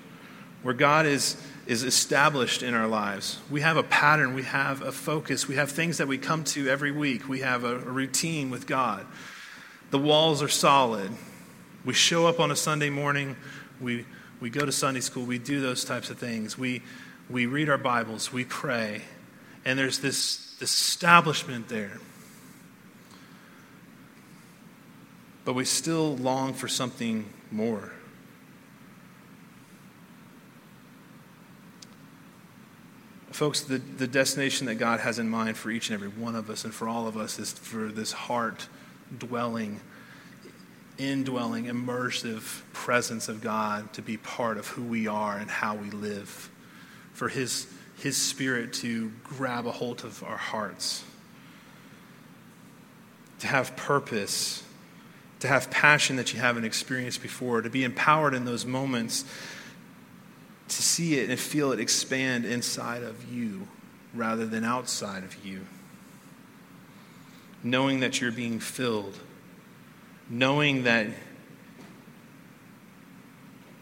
where 0.63 0.73
God 0.73 1.05
is, 1.05 1.37
is 1.67 1.83
established 1.83 2.63
in 2.63 2.73
our 2.73 2.87
lives. 2.87 3.39
We 3.51 3.59
have 3.59 3.75
a 3.75 3.83
pattern, 3.83 4.33
we 4.33 4.43
have 4.43 4.81
a 4.81 4.91
focus, 4.93 5.49
we 5.49 5.55
have 5.55 5.69
things 5.69 5.97
that 5.97 6.07
we 6.07 6.17
come 6.17 6.45
to 6.45 6.69
every 6.69 6.91
week, 6.91 7.27
we 7.27 7.41
have 7.41 7.65
a, 7.65 7.77
routine 7.77 8.49
with 8.49 8.65
God. 8.65 9.05
The 9.91 9.99
walls 9.99 10.41
are 10.41 10.47
solid. 10.47 11.11
We 11.83 11.93
show 11.93 12.25
up 12.25 12.39
on 12.39 12.51
a 12.51 12.55
Sunday 12.55 12.89
morning, 12.89 13.35
we, 13.81 14.05
we 14.39 14.49
go 14.49 14.65
to 14.65 14.71
Sunday 14.71 15.01
school, 15.01 15.25
we 15.25 15.39
do 15.39 15.59
those 15.59 15.83
types 15.83 16.09
of 16.09 16.17
things. 16.17 16.57
We, 16.57 16.83
we 17.29 17.45
read 17.45 17.69
our 17.69 17.77
Bibles, 17.77 18.31
we 18.31 18.45
pray, 18.45 19.01
and 19.65 19.77
there's 19.77 19.99
this, 19.99 20.55
this 20.59 20.71
establishment 20.71 21.67
there. 21.67 21.99
But 25.43 25.53
we 25.53 25.65
still 25.65 26.15
long 26.15 26.53
for 26.53 26.69
something 26.69 27.25
more. 27.51 27.91
Folks, 33.37 33.61
the, 33.61 33.77
the 33.77 34.07
destination 34.07 34.65
that 34.65 34.79
God 34.79 34.99
has 34.99 35.19
in 35.19 35.29
mind 35.29 35.57
for 35.57 35.69
each 35.69 35.91
and 35.91 35.93
every 35.93 36.07
one 36.07 36.35
of 36.35 36.49
us 36.49 36.65
and 36.65 36.73
for 36.73 36.89
all 36.89 37.07
of 37.07 37.15
us 37.15 37.37
is 37.37 37.51
for 37.51 37.89
this 37.89 38.11
heart 38.11 38.67
dwelling, 39.15 39.79
indwelling, 40.97 41.65
immersive 41.65 42.63
presence 42.73 43.29
of 43.29 43.41
God 43.41 43.93
to 43.93 44.01
be 44.01 44.17
part 44.17 44.57
of 44.57 44.69
who 44.69 44.81
we 44.81 45.05
are 45.05 45.37
and 45.37 45.51
how 45.51 45.75
we 45.75 45.91
live. 45.91 46.49
For 47.13 47.29
His, 47.29 47.67
His 47.97 48.17
Spirit 48.17 48.73
to 48.73 49.11
grab 49.23 49.67
a 49.67 49.71
hold 49.71 50.03
of 50.03 50.23
our 50.23 50.37
hearts, 50.37 51.03
to 53.37 53.45
have 53.45 53.75
purpose, 53.75 54.63
to 55.41 55.47
have 55.47 55.69
passion 55.69 56.15
that 56.15 56.33
you 56.33 56.39
haven't 56.39 56.65
experienced 56.65 57.21
before, 57.21 57.61
to 57.61 57.69
be 57.69 57.83
empowered 57.83 58.33
in 58.33 58.45
those 58.45 58.65
moments, 58.65 59.25
to 60.67 60.83
see 60.83 61.19
it 61.19 61.29
and 61.29 61.39
feel 61.39 61.71
it 61.71 61.79
expand 61.79 62.45
inside 62.45 63.03
of 63.03 63.31
you 63.31 63.67
rather 64.13 64.45
than 64.45 64.63
outside 64.63 65.23
of 65.23 65.45
you. 65.45 65.65
Knowing 67.63 68.01
that 68.01 68.21
you're 68.21 68.31
being 68.31 68.59
filled, 68.59 69.17
knowing 70.29 70.83
that 70.83 71.07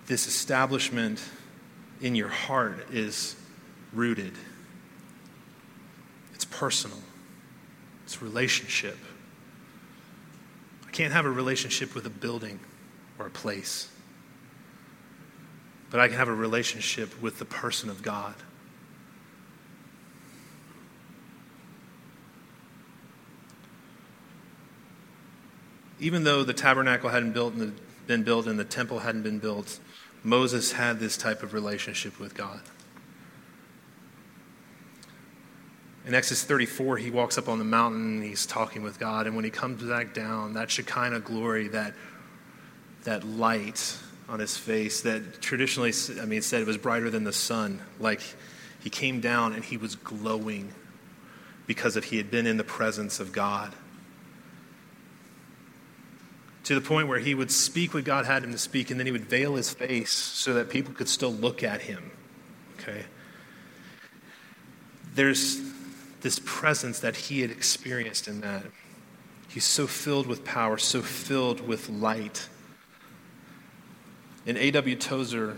this 0.05 0.27
establishment 0.27 1.21
in 2.01 2.15
your 2.15 2.27
heart 2.27 2.87
is 2.91 3.35
rooted. 3.93 4.33
It's 6.33 6.45
personal, 6.45 6.99
it's 8.03 8.21
relationship. 8.21 8.97
I 10.87 10.91
can't 10.91 11.13
have 11.13 11.25
a 11.25 11.31
relationship 11.31 11.95
with 11.95 12.05
a 12.05 12.09
building 12.09 12.59
or 13.17 13.27
a 13.27 13.31
place, 13.31 13.89
but 15.89 15.99
I 15.99 16.07
can 16.07 16.17
have 16.17 16.27
a 16.27 16.33
relationship 16.33 17.21
with 17.21 17.39
the 17.39 17.45
person 17.45 17.89
of 17.89 18.01
God. 18.01 18.35
Even 25.99 26.23
though 26.23 26.43
the 26.43 26.53
tabernacle 26.53 27.09
hadn't 27.09 27.31
built 27.31 27.57
the, 27.57 27.71
been 28.07 28.23
built 28.23 28.47
and 28.47 28.59
the 28.59 28.65
temple 28.65 28.99
hadn't 28.99 29.23
been 29.23 29.39
built, 29.39 29.79
Moses 30.23 30.73
had 30.73 30.99
this 30.99 31.17
type 31.17 31.43
of 31.43 31.53
relationship 31.53 32.19
with 32.19 32.35
God. 32.35 32.61
In 36.05 36.13
Exodus 36.13 36.43
34, 36.43 36.97
he 36.97 37.09
walks 37.09 37.37
up 37.37 37.49
on 37.49 37.57
the 37.57 37.65
mountain 37.65 38.17
and 38.17 38.23
he's 38.23 38.45
talking 38.45 38.83
with 38.83 38.99
God. 38.99 39.25
And 39.25 39.35
when 39.35 39.45
he 39.45 39.49
comes 39.49 39.81
back 39.81 40.13
down, 40.13 40.53
that 40.53 40.69
Shekinah 40.69 41.21
glory, 41.21 41.67
that, 41.69 41.93
that 43.05 43.23
light 43.23 43.97
on 44.27 44.39
his 44.39 44.57
face, 44.57 45.01
that 45.01 45.41
traditionally, 45.41 45.93
I 46.19 46.25
mean, 46.25 46.41
said 46.41 46.61
it 46.61 46.67
was 46.67 46.77
brighter 46.77 47.09
than 47.09 47.23
the 47.23 47.33
sun. 47.33 47.81
Like 47.99 48.21
he 48.79 48.89
came 48.89 49.21
down 49.21 49.53
and 49.53 49.63
he 49.63 49.77
was 49.77 49.95
glowing 49.95 50.73
because 51.67 51.95
of 51.95 52.05
he 52.05 52.17
had 52.17 52.29
been 52.29 52.47
in 52.47 52.57
the 52.57 52.63
presence 52.63 53.19
of 53.19 53.31
God 53.31 53.73
to 56.65 56.73
the 56.73 56.81
point 56.81 57.07
where 57.07 57.19
he 57.19 57.35
would 57.35 57.51
speak 57.51 57.93
what 57.93 58.03
God 58.03 58.25
had 58.25 58.43
him 58.43 58.51
to 58.51 58.57
speak, 58.57 58.89
and 58.89 58.99
then 58.99 59.05
he 59.05 59.11
would 59.11 59.25
veil 59.25 59.55
his 59.55 59.71
face 59.71 60.11
so 60.11 60.55
that 60.55 60.67
people 60.67 60.93
could 60.93 61.07
still 61.07 61.31
look 61.31 61.63
at 61.63 61.81
him. 61.81 62.11
Okay? 62.79 63.05
There's 65.13 65.61
this 66.21 66.41
presence 66.43 66.99
that 66.99 67.15
he 67.15 67.41
had 67.41 67.51
experienced 67.51 68.27
in 68.27 68.41
that. 68.41 68.63
He's 69.47 69.63
so 69.63 69.85
filled 69.85 70.25
with 70.25 70.43
power, 70.43 70.79
so 70.79 71.03
filled 71.03 71.61
with 71.61 71.87
light. 71.87 72.49
And 74.45 74.57
A.W. 74.57 74.95
Tozer 74.95 75.57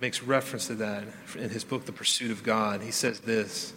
makes 0.00 0.22
reference 0.22 0.68
to 0.68 0.74
that 0.76 1.04
in 1.36 1.50
his 1.50 1.64
book, 1.64 1.84
The 1.84 1.92
Pursuit 1.92 2.30
of 2.30 2.42
God. 2.42 2.82
He 2.82 2.90
says 2.90 3.20
this 3.20 3.72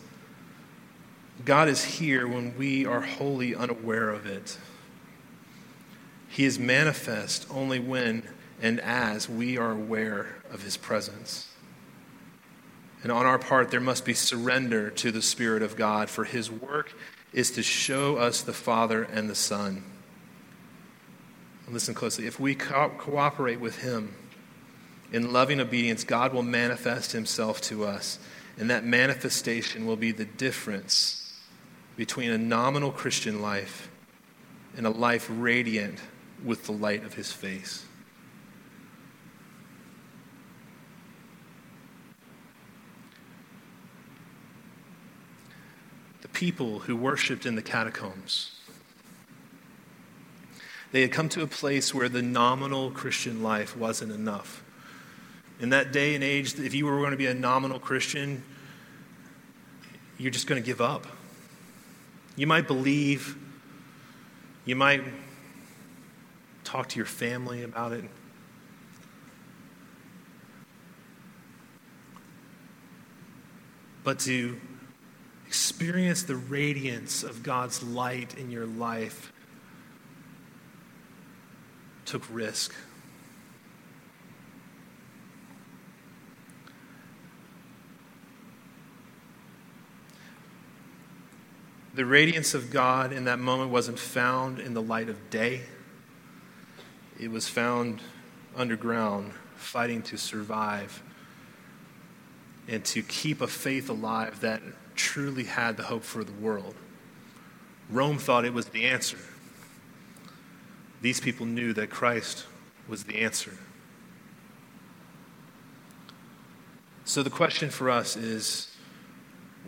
God 1.43 1.67
is 1.67 1.83
here 1.83 2.27
when 2.27 2.55
we 2.57 2.85
are 2.85 3.01
wholly 3.01 3.55
unaware 3.55 4.09
of 4.09 4.25
it. 4.25 4.57
He 6.29 6.45
is 6.45 6.57
manifest 6.57 7.47
only 7.49 7.79
when 7.79 8.23
and 8.61 8.79
as 8.79 9.27
we 9.27 9.57
are 9.57 9.71
aware 9.71 10.35
of 10.51 10.63
his 10.63 10.77
presence. 10.77 11.49
And 13.03 13.11
on 13.11 13.25
our 13.25 13.39
part, 13.39 13.71
there 13.71 13.81
must 13.81 14.05
be 14.05 14.13
surrender 14.13 14.91
to 14.91 15.11
the 15.11 15.23
Spirit 15.23 15.63
of 15.63 15.75
God, 15.75 16.09
for 16.09 16.23
his 16.23 16.51
work 16.51 16.93
is 17.33 17.49
to 17.51 17.63
show 17.63 18.17
us 18.17 18.41
the 18.41 18.53
Father 18.53 19.03
and 19.03 19.29
the 19.29 19.35
Son. 19.35 19.83
Listen 21.73 21.93
closely. 21.93 22.27
If 22.27 22.39
we 22.39 22.55
co- 22.55 22.91
cooperate 22.97 23.60
with 23.60 23.79
him 23.79 24.13
in 25.12 25.31
loving 25.31 25.60
obedience, 25.60 26.03
God 26.03 26.34
will 26.34 26.43
manifest 26.43 27.12
himself 27.12 27.62
to 27.62 27.86
us, 27.86 28.19
and 28.57 28.69
that 28.69 28.86
manifestation 28.86 29.86
will 29.86 29.95
be 29.95 30.12
the 30.12 30.25
difference 30.25 31.39
between 31.95 32.31
a 32.31 32.38
nominal 32.38 32.91
Christian 32.91 33.41
life 33.41 33.89
and 34.77 34.86
a 34.86 34.89
life 34.89 35.27
radiant 35.29 35.99
with 36.43 36.65
the 36.65 36.71
light 36.71 37.03
of 37.03 37.13
his 37.13 37.31
face. 37.31 37.86
The 46.21 46.27
people 46.29 46.79
who 46.79 46.95
worshiped 46.95 47.45
in 47.45 47.55
the 47.55 47.62
catacombs. 47.62 48.61
They 50.91 51.01
had 51.01 51.12
come 51.12 51.30
to 51.30 51.41
a 51.41 51.47
place 51.47 51.93
where 51.93 52.10
the 52.10 52.21
nominal 52.21 52.91
Christian 52.91 53.41
life 53.41 53.77
wasn't 53.77 54.12
enough. 54.12 54.63
In 55.60 55.69
that 55.69 55.91
day 55.93 56.15
and 56.15 56.23
age, 56.23 56.60
if 56.60 56.73
you 56.73 56.86
were 56.86 56.97
going 56.97 57.12
to 57.12 57.17
be 57.17 57.27
a 57.27 57.34
nominal 57.34 57.80
Christian, 57.80 58.43
you're 60.17 60.32
just 60.32 60.47
going 60.47 60.62
to 60.62 60.65
give 60.65 60.82
up. 60.82 61.08
You 62.36 62.47
might 62.47 62.67
believe, 62.67 63.38
you 64.65 64.75
might 64.75 65.04
talk 66.63 66.89
to 66.89 66.97
your 66.97 67.06
family 67.06 67.63
about 67.63 67.93
it. 67.93 68.04
But 74.04 74.19
to 74.19 74.60
experience 75.47 76.23
the 76.23 76.36
radiance 76.36 77.23
of 77.23 77.43
God's 77.43 77.84
light 77.84 78.38
in 78.38 78.51
your 78.51 78.65
life 78.65 79.32
took 82.12 82.24
risk. 82.30 82.74
The 91.95 92.04
radiance 92.04 92.54
of 92.54 92.69
God 92.69 93.13
in 93.13 93.24
that 93.24 93.39
moment 93.39 93.71
wasn't 93.71 93.97
found 93.97 94.60
in 94.60 94.74
the 94.74 94.82
light 94.82 95.08
of 95.08 95.30
day. 95.30 95.62
It 97.17 97.32
was 97.32 97.47
found 97.47 98.02
underground, 98.58 99.32
fighting 99.56 100.02
to 100.04 100.17
survive 100.17 101.02
and 102.67 102.84
to 102.84 103.02
keep 103.02 103.39
a 103.39 103.47
faith 103.47 103.89
alive 103.89 104.41
that 104.41 104.62
truly 104.95 105.45
had 105.45 105.78
the 105.78 105.84
hope 105.84 106.04
for 106.04 106.26
the 106.26 106.34
world. 106.34 106.76
Rome 107.89 108.17
thought 108.17 108.43
it 108.43 108.54
was 108.54 108.65
the 108.65 108.84
answer. 108.84 109.17
These 111.01 111.19
people 111.19 111.45
knew 111.45 111.73
that 111.73 111.89
Christ 111.89 112.45
was 112.87 113.03
the 113.03 113.21
answer. 113.21 113.57
So 117.05 117.23
the 117.23 117.29
question 117.29 117.69
for 117.69 117.89
us 117.89 118.15
is 118.15 118.75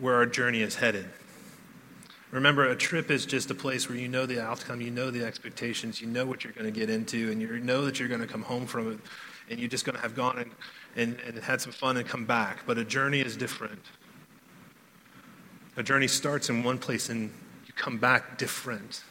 where 0.00 0.14
our 0.14 0.26
journey 0.26 0.62
is 0.62 0.76
headed. 0.76 1.06
Remember, 2.30 2.64
a 2.64 2.76
trip 2.76 3.10
is 3.10 3.26
just 3.26 3.50
a 3.50 3.54
place 3.54 3.88
where 3.88 3.98
you 3.98 4.08
know 4.08 4.26
the 4.26 4.42
outcome, 4.42 4.80
you 4.80 4.90
know 4.90 5.10
the 5.10 5.24
expectations, 5.24 6.00
you 6.00 6.06
know 6.08 6.26
what 6.26 6.42
you're 6.42 6.52
going 6.52 6.72
to 6.72 6.76
get 6.76 6.90
into, 6.90 7.30
and 7.30 7.40
you 7.40 7.58
know 7.60 7.84
that 7.84 8.00
you're 8.00 8.08
going 8.08 8.20
to 8.20 8.26
come 8.26 8.42
home 8.42 8.66
from 8.66 8.92
it, 8.92 8.98
and 9.50 9.60
you're 9.60 9.68
just 9.68 9.84
going 9.84 9.94
to 9.94 10.02
have 10.02 10.16
gone 10.16 10.38
and, 10.38 10.50
and, 10.96 11.20
and 11.20 11.44
had 11.44 11.60
some 11.60 11.72
fun 11.72 11.96
and 11.96 12.08
come 12.08 12.24
back. 12.24 12.64
But 12.66 12.78
a 12.78 12.84
journey 12.84 13.20
is 13.20 13.36
different. 13.36 13.80
A 15.76 15.82
journey 15.82 16.08
starts 16.08 16.50
in 16.50 16.62
one 16.62 16.78
place 16.78 17.08
and 17.08 17.32
you 17.66 17.72
come 17.74 17.98
back 17.98 18.38
different. 18.38 19.02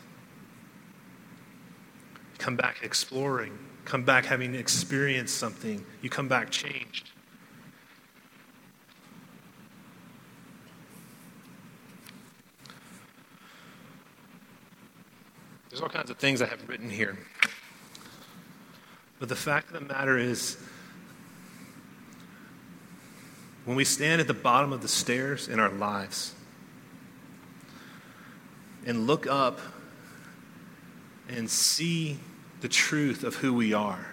Come 2.43 2.57
back 2.57 2.83
exploring, 2.83 3.57
come 3.85 4.03
back 4.03 4.25
having 4.25 4.53
experienced 4.53 5.37
something, 5.37 5.85
you 6.01 6.09
come 6.09 6.27
back 6.27 6.49
changed. 6.49 7.09
There's 15.69 15.79
all 15.79 15.87
kinds 15.87 16.09
of 16.09 16.17
things 16.17 16.41
I 16.41 16.47
have 16.47 16.67
written 16.67 16.89
here. 16.89 17.17
But 19.19 19.29
the 19.29 19.37
fact 19.37 19.67
of 19.67 19.75
the 19.75 19.93
matter 19.93 20.17
is, 20.17 20.57
when 23.63 23.77
we 23.77 23.85
stand 23.85 24.19
at 24.19 24.27
the 24.27 24.33
bottom 24.33 24.73
of 24.73 24.81
the 24.81 24.89
stairs 24.89 25.47
in 25.47 25.61
our 25.61 25.71
lives 25.71 26.33
and 28.85 29.07
look 29.07 29.27
up 29.27 29.61
and 31.29 31.49
see 31.49 32.19
the 32.63 32.69
truth 32.69 33.25
of 33.25 33.35
who 33.35 33.53
we 33.53 33.73
are, 33.73 34.07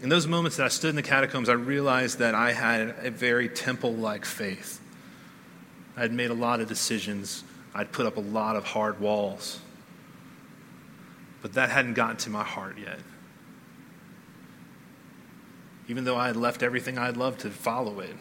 in 0.00 0.08
those 0.08 0.28
moments 0.28 0.56
that 0.58 0.64
I 0.64 0.68
stood 0.68 0.90
in 0.90 0.96
the 0.96 1.02
catacombs, 1.02 1.48
I 1.48 1.54
realized 1.54 2.20
that 2.20 2.36
I 2.36 2.52
had 2.52 2.94
a 3.02 3.10
very 3.10 3.48
temple 3.48 3.92
like 3.92 4.24
faith. 4.24 4.80
I'd 5.96 6.12
made 6.12 6.30
a 6.30 6.34
lot 6.34 6.60
of 6.60 6.68
decisions. 6.68 7.42
I'd 7.74 7.90
put 7.90 8.06
up 8.06 8.16
a 8.16 8.20
lot 8.20 8.54
of 8.54 8.64
hard 8.64 9.00
walls. 9.00 9.58
But 11.42 11.54
that 11.54 11.70
hadn't 11.70 11.94
gotten 11.94 12.16
to 12.18 12.30
my 12.30 12.44
heart 12.44 12.78
yet. 12.78 13.00
Even 15.88 16.04
though 16.04 16.16
I 16.16 16.28
had 16.28 16.36
left 16.36 16.62
everything 16.62 16.96
I'd 16.96 17.16
love 17.16 17.38
to 17.38 17.50
follow 17.50 17.98
it, 17.98 18.14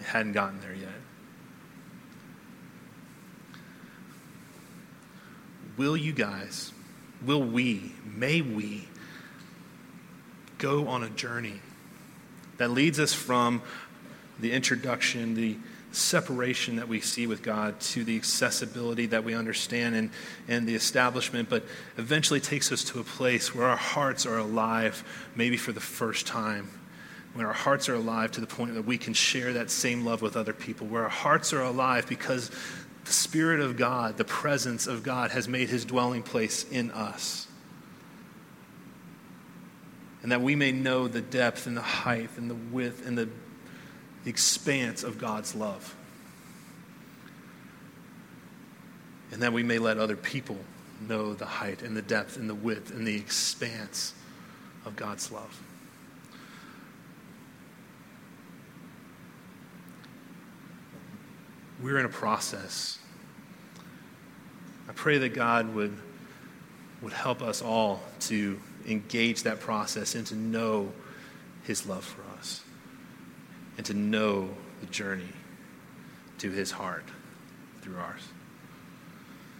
it 0.00 0.06
hadn't 0.06 0.32
gotten 0.32 0.60
there 0.60 0.74
yet. 0.74 0.88
Will 5.76 5.96
you 5.96 6.12
guys, 6.12 6.72
will 7.24 7.42
we, 7.42 7.92
may 8.04 8.42
we 8.42 8.88
go 10.58 10.86
on 10.88 11.02
a 11.02 11.08
journey 11.10 11.60
that 12.58 12.70
leads 12.70 13.00
us 13.00 13.12
from 13.12 13.62
the 14.38 14.52
introduction, 14.52 15.34
the 15.34 15.56
separation 15.92 16.76
that 16.76 16.88
we 16.88 17.00
see 17.00 17.26
with 17.26 17.42
God 17.42 17.78
to 17.80 18.04
the 18.04 18.16
accessibility 18.16 19.06
that 19.06 19.24
we 19.24 19.34
understand 19.34 19.94
and, 19.94 20.10
and 20.48 20.66
the 20.66 20.74
establishment, 20.74 21.48
but 21.48 21.64
eventually 21.96 22.40
takes 22.40 22.72
us 22.72 22.84
to 22.84 23.00
a 23.00 23.04
place 23.04 23.54
where 23.54 23.66
our 23.66 23.76
hearts 23.76 24.26
are 24.26 24.38
alive, 24.38 25.04
maybe 25.36 25.56
for 25.56 25.72
the 25.72 25.80
first 25.80 26.26
time. 26.26 26.68
When 27.34 27.46
our 27.46 27.52
hearts 27.52 27.88
are 27.88 27.94
alive 27.94 28.32
to 28.32 28.42
the 28.42 28.46
point 28.46 28.74
that 28.74 28.84
we 28.84 28.98
can 28.98 29.14
share 29.14 29.54
that 29.54 29.70
same 29.70 30.04
love 30.04 30.20
with 30.20 30.36
other 30.36 30.52
people, 30.52 30.86
where 30.86 31.04
our 31.04 31.08
hearts 31.08 31.52
are 31.54 31.62
alive 31.62 32.06
because 32.06 32.50
the 33.04 33.12
Spirit 33.12 33.60
of 33.60 33.76
God, 33.76 34.16
the 34.16 34.24
presence 34.24 34.86
of 34.86 35.02
God, 35.02 35.30
has 35.32 35.48
made 35.48 35.68
his 35.68 35.84
dwelling 35.84 36.22
place 36.22 36.64
in 36.70 36.90
us. 36.90 37.46
And 40.22 40.30
that 40.30 40.40
we 40.40 40.54
may 40.54 40.70
know 40.70 41.08
the 41.08 41.20
depth 41.20 41.66
and 41.66 41.76
the 41.76 41.82
height 41.82 42.30
and 42.36 42.48
the 42.48 42.54
width 42.54 43.06
and 43.06 43.18
the 43.18 43.28
the 44.24 44.30
expanse 44.30 45.02
of 45.02 45.18
God's 45.18 45.54
love. 45.54 45.94
And 49.32 49.42
that 49.42 49.52
we 49.52 49.62
may 49.62 49.78
let 49.78 49.98
other 49.98 50.16
people 50.16 50.58
know 51.08 51.34
the 51.34 51.46
height 51.46 51.82
and 51.82 51.96
the 51.96 52.02
depth 52.02 52.36
and 52.36 52.48
the 52.48 52.54
width 52.54 52.92
and 52.92 53.06
the 53.06 53.16
expanse 53.16 54.14
of 54.84 54.94
God's 54.94 55.32
love. 55.32 55.60
We're 61.82 61.98
in 61.98 62.06
a 62.06 62.10
process. 62.10 62.98
I 64.88 64.92
pray 64.92 65.18
that 65.18 65.30
God 65.30 65.74
would, 65.74 65.96
would 67.02 67.12
help 67.12 67.42
us 67.42 67.60
all 67.60 68.00
to 68.20 68.60
engage 68.86 69.42
that 69.42 69.58
process 69.58 70.14
and 70.14 70.24
to 70.28 70.36
know 70.36 70.92
his 71.64 71.86
love 71.86 72.04
for 72.04 72.22
us 72.38 72.62
and 73.76 73.86
to 73.86 73.94
know 73.94 74.50
the 74.80 74.86
journey 74.86 75.28
to 76.38 76.50
his 76.50 76.70
heart 76.70 77.04
through 77.80 77.96
ours. 77.96 78.22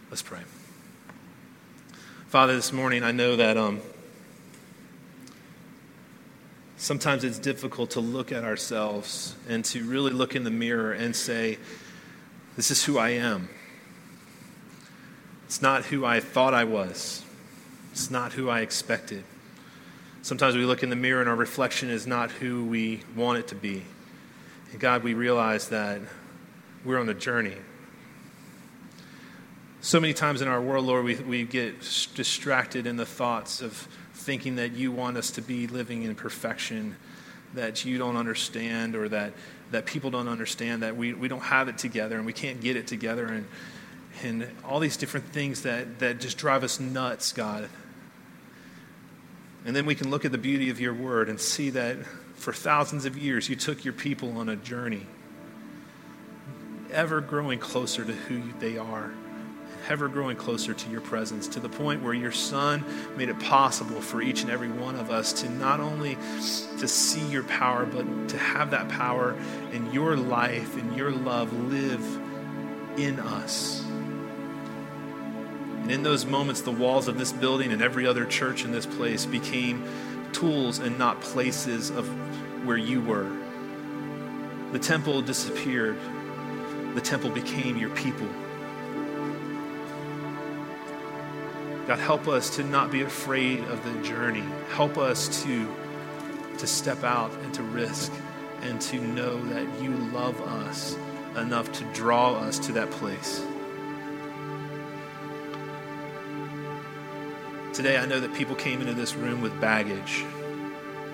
Let's 0.09 0.21
pray. 0.21 0.39
Father, 2.27 2.55
this 2.55 2.71
morning 2.71 3.03
I 3.03 3.11
know 3.11 3.35
that 3.35 3.57
um, 3.57 3.81
sometimes 6.77 7.25
it's 7.25 7.39
difficult 7.39 7.91
to 7.91 7.99
look 7.99 8.31
at 8.31 8.45
ourselves 8.45 9.35
and 9.49 9.65
to 9.65 9.83
really 9.83 10.11
look 10.11 10.35
in 10.35 10.43
the 10.43 10.51
mirror 10.51 10.93
and 10.93 11.15
say, 11.15 11.57
This 12.55 12.71
is 12.71 12.85
who 12.85 12.97
I 12.97 13.09
am. 13.09 13.49
It's 15.45 15.61
not 15.61 15.85
who 15.85 16.05
I 16.05 16.19
thought 16.19 16.53
I 16.53 16.63
was, 16.63 17.23
it's 17.91 18.09
not 18.09 18.33
who 18.33 18.49
I 18.49 18.61
expected. 18.61 19.23
Sometimes 20.23 20.55
we 20.55 20.65
look 20.65 20.83
in 20.83 20.89
the 20.89 20.95
mirror 20.95 21.19
and 21.19 21.29
our 21.29 21.35
reflection 21.35 21.89
is 21.89 22.07
not 22.07 22.31
who 22.31 22.63
we 22.63 23.01
want 23.15 23.39
it 23.39 23.49
to 23.49 23.55
be. 23.55 23.83
And 24.71 24.79
God, 24.79 25.03
we 25.03 25.13
realize 25.13 25.67
that 25.69 25.99
we're 26.85 26.97
on 26.97 27.09
a 27.09 27.13
journey. 27.13 27.57
So 29.81 29.99
many 29.99 30.13
times 30.13 30.41
in 30.41 30.47
our 30.47 30.61
world, 30.61 30.85
Lord, 30.85 31.03
we, 31.03 31.15
we 31.15 31.43
get 31.43 31.81
distracted 32.15 32.87
in 32.87 32.95
the 32.95 33.05
thoughts 33.05 33.61
of 33.61 33.87
thinking 34.13 34.55
that 34.55 34.71
you 34.71 34.93
want 34.93 35.17
us 35.17 35.29
to 35.31 35.41
be 35.41 35.67
living 35.67 36.03
in 36.03 36.15
perfection, 36.15 36.95
that 37.53 37.85
you 37.85 37.97
don't 37.97 38.17
understand, 38.17 38.95
or 38.95 39.09
that, 39.09 39.33
that 39.71 39.85
people 39.85 40.11
don't 40.11 40.27
understand, 40.27 40.83
that 40.83 40.95
we, 40.95 41.13
we 41.13 41.27
don't 41.27 41.41
have 41.41 41.67
it 41.67 41.77
together 41.77 42.17
and 42.17 42.25
we 42.25 42.33
can't 42.33 42.61
get 42.61 42.75
it 42.75 42.87
together, 42.87 43.25
and, 43.25 43.45
and 44.23 44.47
all 44.63 44.79
these 44.79 44.97
different 44.97 45.27
things 45.27 45.63
that, 45.63 45.99
that 45.99 46.19
just 46.19 46.37
drive 46.37 46.63
us 46.63 46.79
nuts, 46.79 47.31
God. 47.31 47.69
And 49.65 49.75
then 49.75 49.85
we 49.85 49.95
can 49.95 50.09
look 50.09 50.25
at 50.25 50.31
the 50.31 50.37
beauty 50.37 50.69
of 50.69 50.79
your 50.79 50.93
word 50.93 51.29
and 51.29 51.39
see 51.39 51.69
that 51.71 51.97
for 52.35 52.51
thousands 52.51 53.05
of 53.05 53.17
years, 53.17 53.47
you 53.47 53.55
took 53.55 53.85
your 53.85 53.93
people 53.93 54.37
on 54.37 54.49
a 54.49 54.55
journey, 54.55 55.05
ever 56.91 57.21
growing 57.21 57.59
closer 57.59 58.03
to 58.03 58.11
who 58.11 58.41
they 58.59 58.77
are, 58.77 59.13
ever 59.89 60.07
growing 60.07 60.37
closer 60.37 60.73
to 60.73 60.89
your 60.89 61.01
presence, 61.01 61.47
to 61.49 61.59
the 61.59 61.69
point 61.69 62.01
where 62.01 62.13
your 62.13 62.31
Son 62.31 62.83
made 63.17 63.29
it 63.29 63.39
possible 63.39 64.01
for 64.01 64.21
each 64.21 64.41
and 64.41 64.51
every 64.51 64.69
one 64.69 64.95
of 64.95 65.09
us 65.09 65.33
to 65.33 65.49
not 65.49 65.79
only 65.79 66.15
to 66.79 66.87
see 66.87 67.25
your 67.27 67.43
power, 67.43 67.85
but 67.85 68.29
to 68.29 68.37
have 68.37 68.71
that 68.71 68.89
power 68.89 69.35
and 69.71 69.93
your 69.93 70.15
life 70.15 70.77
and 70.77 70.95
your 70.95 71.11
love 71.11 71.51
live 71.53 72.03
in 72.97 73.19
us. 73.19 73.83
And 75.81 75.91
in 75.91 76.03
those 76.03 76.25
moments, 76.25 76.61
the 76.61 76.71
walls 76.71 77.07
of 77.07 77.17
this 77.17 77.33
building 77.33 77.73
and 77.73 77.81
every 77.81 78.07
other 78.07 78.25
church 78.25 78.63
in 78.63 78.71
this 78.71 78.85
place 78.85 79.25
became 79.25 79.85
tools 80.31 80.79
and 80.79 80.97
not 80.97 81.19
places 81.21 81.89
of 81.89 82.07
where 82.65 82.77
you 82.77 83.01
were. 83.01 83.29
The 84.71 84.79
temple 84.79 85.21
disappeared, 85.21 85.99
the 86.95 87.01
temple 87.01 87.29
became 87.29 87.77
your 87.77 87.89
people. 87.91 88.29
God, 91.87 91.99
help 91.99 92.29
us 92.29 92.55
to 92.55 92.63
not 92.63 92.91
be 92.91 93.01
afraid 93.01 93.59
of 93.65 93.83
the 93.83 94.01
journey. 94.07 94.43
Help 94.71 94.97
us 94.97 95.43
to, 95.43 95.69
to 96.57 96.65
step 96.65 97.03
out 97.03 97.31
and 97.43 97.53
to 97.55 97.63
risk 97.63 98.11
and 98.61 98.79
to 98.79 99.01
know 99.01 99.43
that 99.47 99.81
you 99.81 99.89
love 99.89 100.39
us 100.41 100.95
enough 101.35 101.71
to 101.73 101.83
draw 101.93 102.35
us 102.35 102.57
to 102.59 102.71
that 102.71 102.89
place. 102.91 103.45
Today, 107.73 107.97
I 107.97 108.05
know 108.05 108.21
that 108.21 108.33
people 108.33 108.55
came 108.55 108.79
into 108.79 108.93
this 108.93 109.15
room 109.15 109.41
with 109.41 109.59
baggage. 109.59 110.23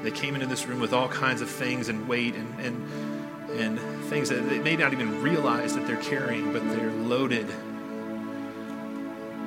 They 0.04 0.12
came 0.12 0.36
into 0.36 0.46
this 0.46 0.68
room 0.68 0.80
with 0.80 0.94
all 0.94 1.08
kinds 1.08 1.42
of 1.42 1.50
things 1.50 1.90
and 1.90 2.08
weight 2.08 2.36
and, 2.36 2.60
and, 2.60 3.60
and 3.60 3.80
things 4.06 4.30
that 4.30 4.48
they 4.48 4.60
may 4.60 4.76
not 4.76 4.94
even 4.94 5.24
realize 5.24 5.74
that 5.74 5.88
they're 5.88 5.98
carrying, 5.98 6.54
but 6.54 6.62
they're 6.70 6.92
loaded 6.92 7.50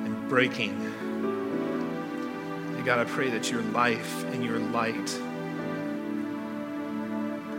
and 0.03 0.27
breaking. 0.27 1.12
And 2.83 2.89
God, 2.89 2.99
I 2.99 3.05
pray 3.05 3.29
that 3.29 3.49
your 3.49 3.61
life 3.61 4.25
and 4.25 4.43
your 4.43 4.59
light 4.59 5.17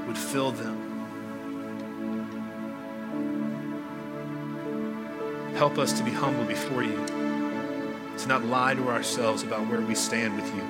would 0.06 0.18
fill 0.18 0.52
them. 0.52 0.76
Help 5.56 5.78
us 5.78 5.94
to 5.94 6.04
be 6.04 6.10
humble 6.10 6.44
before 6.44 6.82
you, 6.82 7.06
to 8.18 8.28
not 8.28 8.44
lie 8.44 8.74
to 8.74 8.90
ourselves 8.90 9.42
about 9.42 9.66
where 9.66 9.80
we 9.80 9.94
stand 9.94 10.36
with 10.36 10.54
you. 10.54 10.62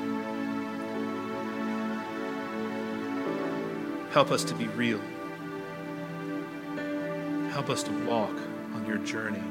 Help 4.12 4.30
us 4.30 4.44
to 4.44 4.54
be 4.54 4.68
real. 4.68 5.00
Help 7.50 7.70
us 7.70 7.82
to 7.82 7.90
walk 8.06 8.38
on 8.76 8.86
your 8.86 8.98
journey. 8.98 9.42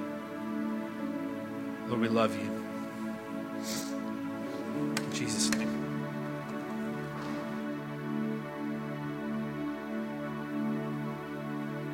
Lord, 1.89 1.99
we 1.99 2.08
love 2.08 2.34
you. 2.41 2.62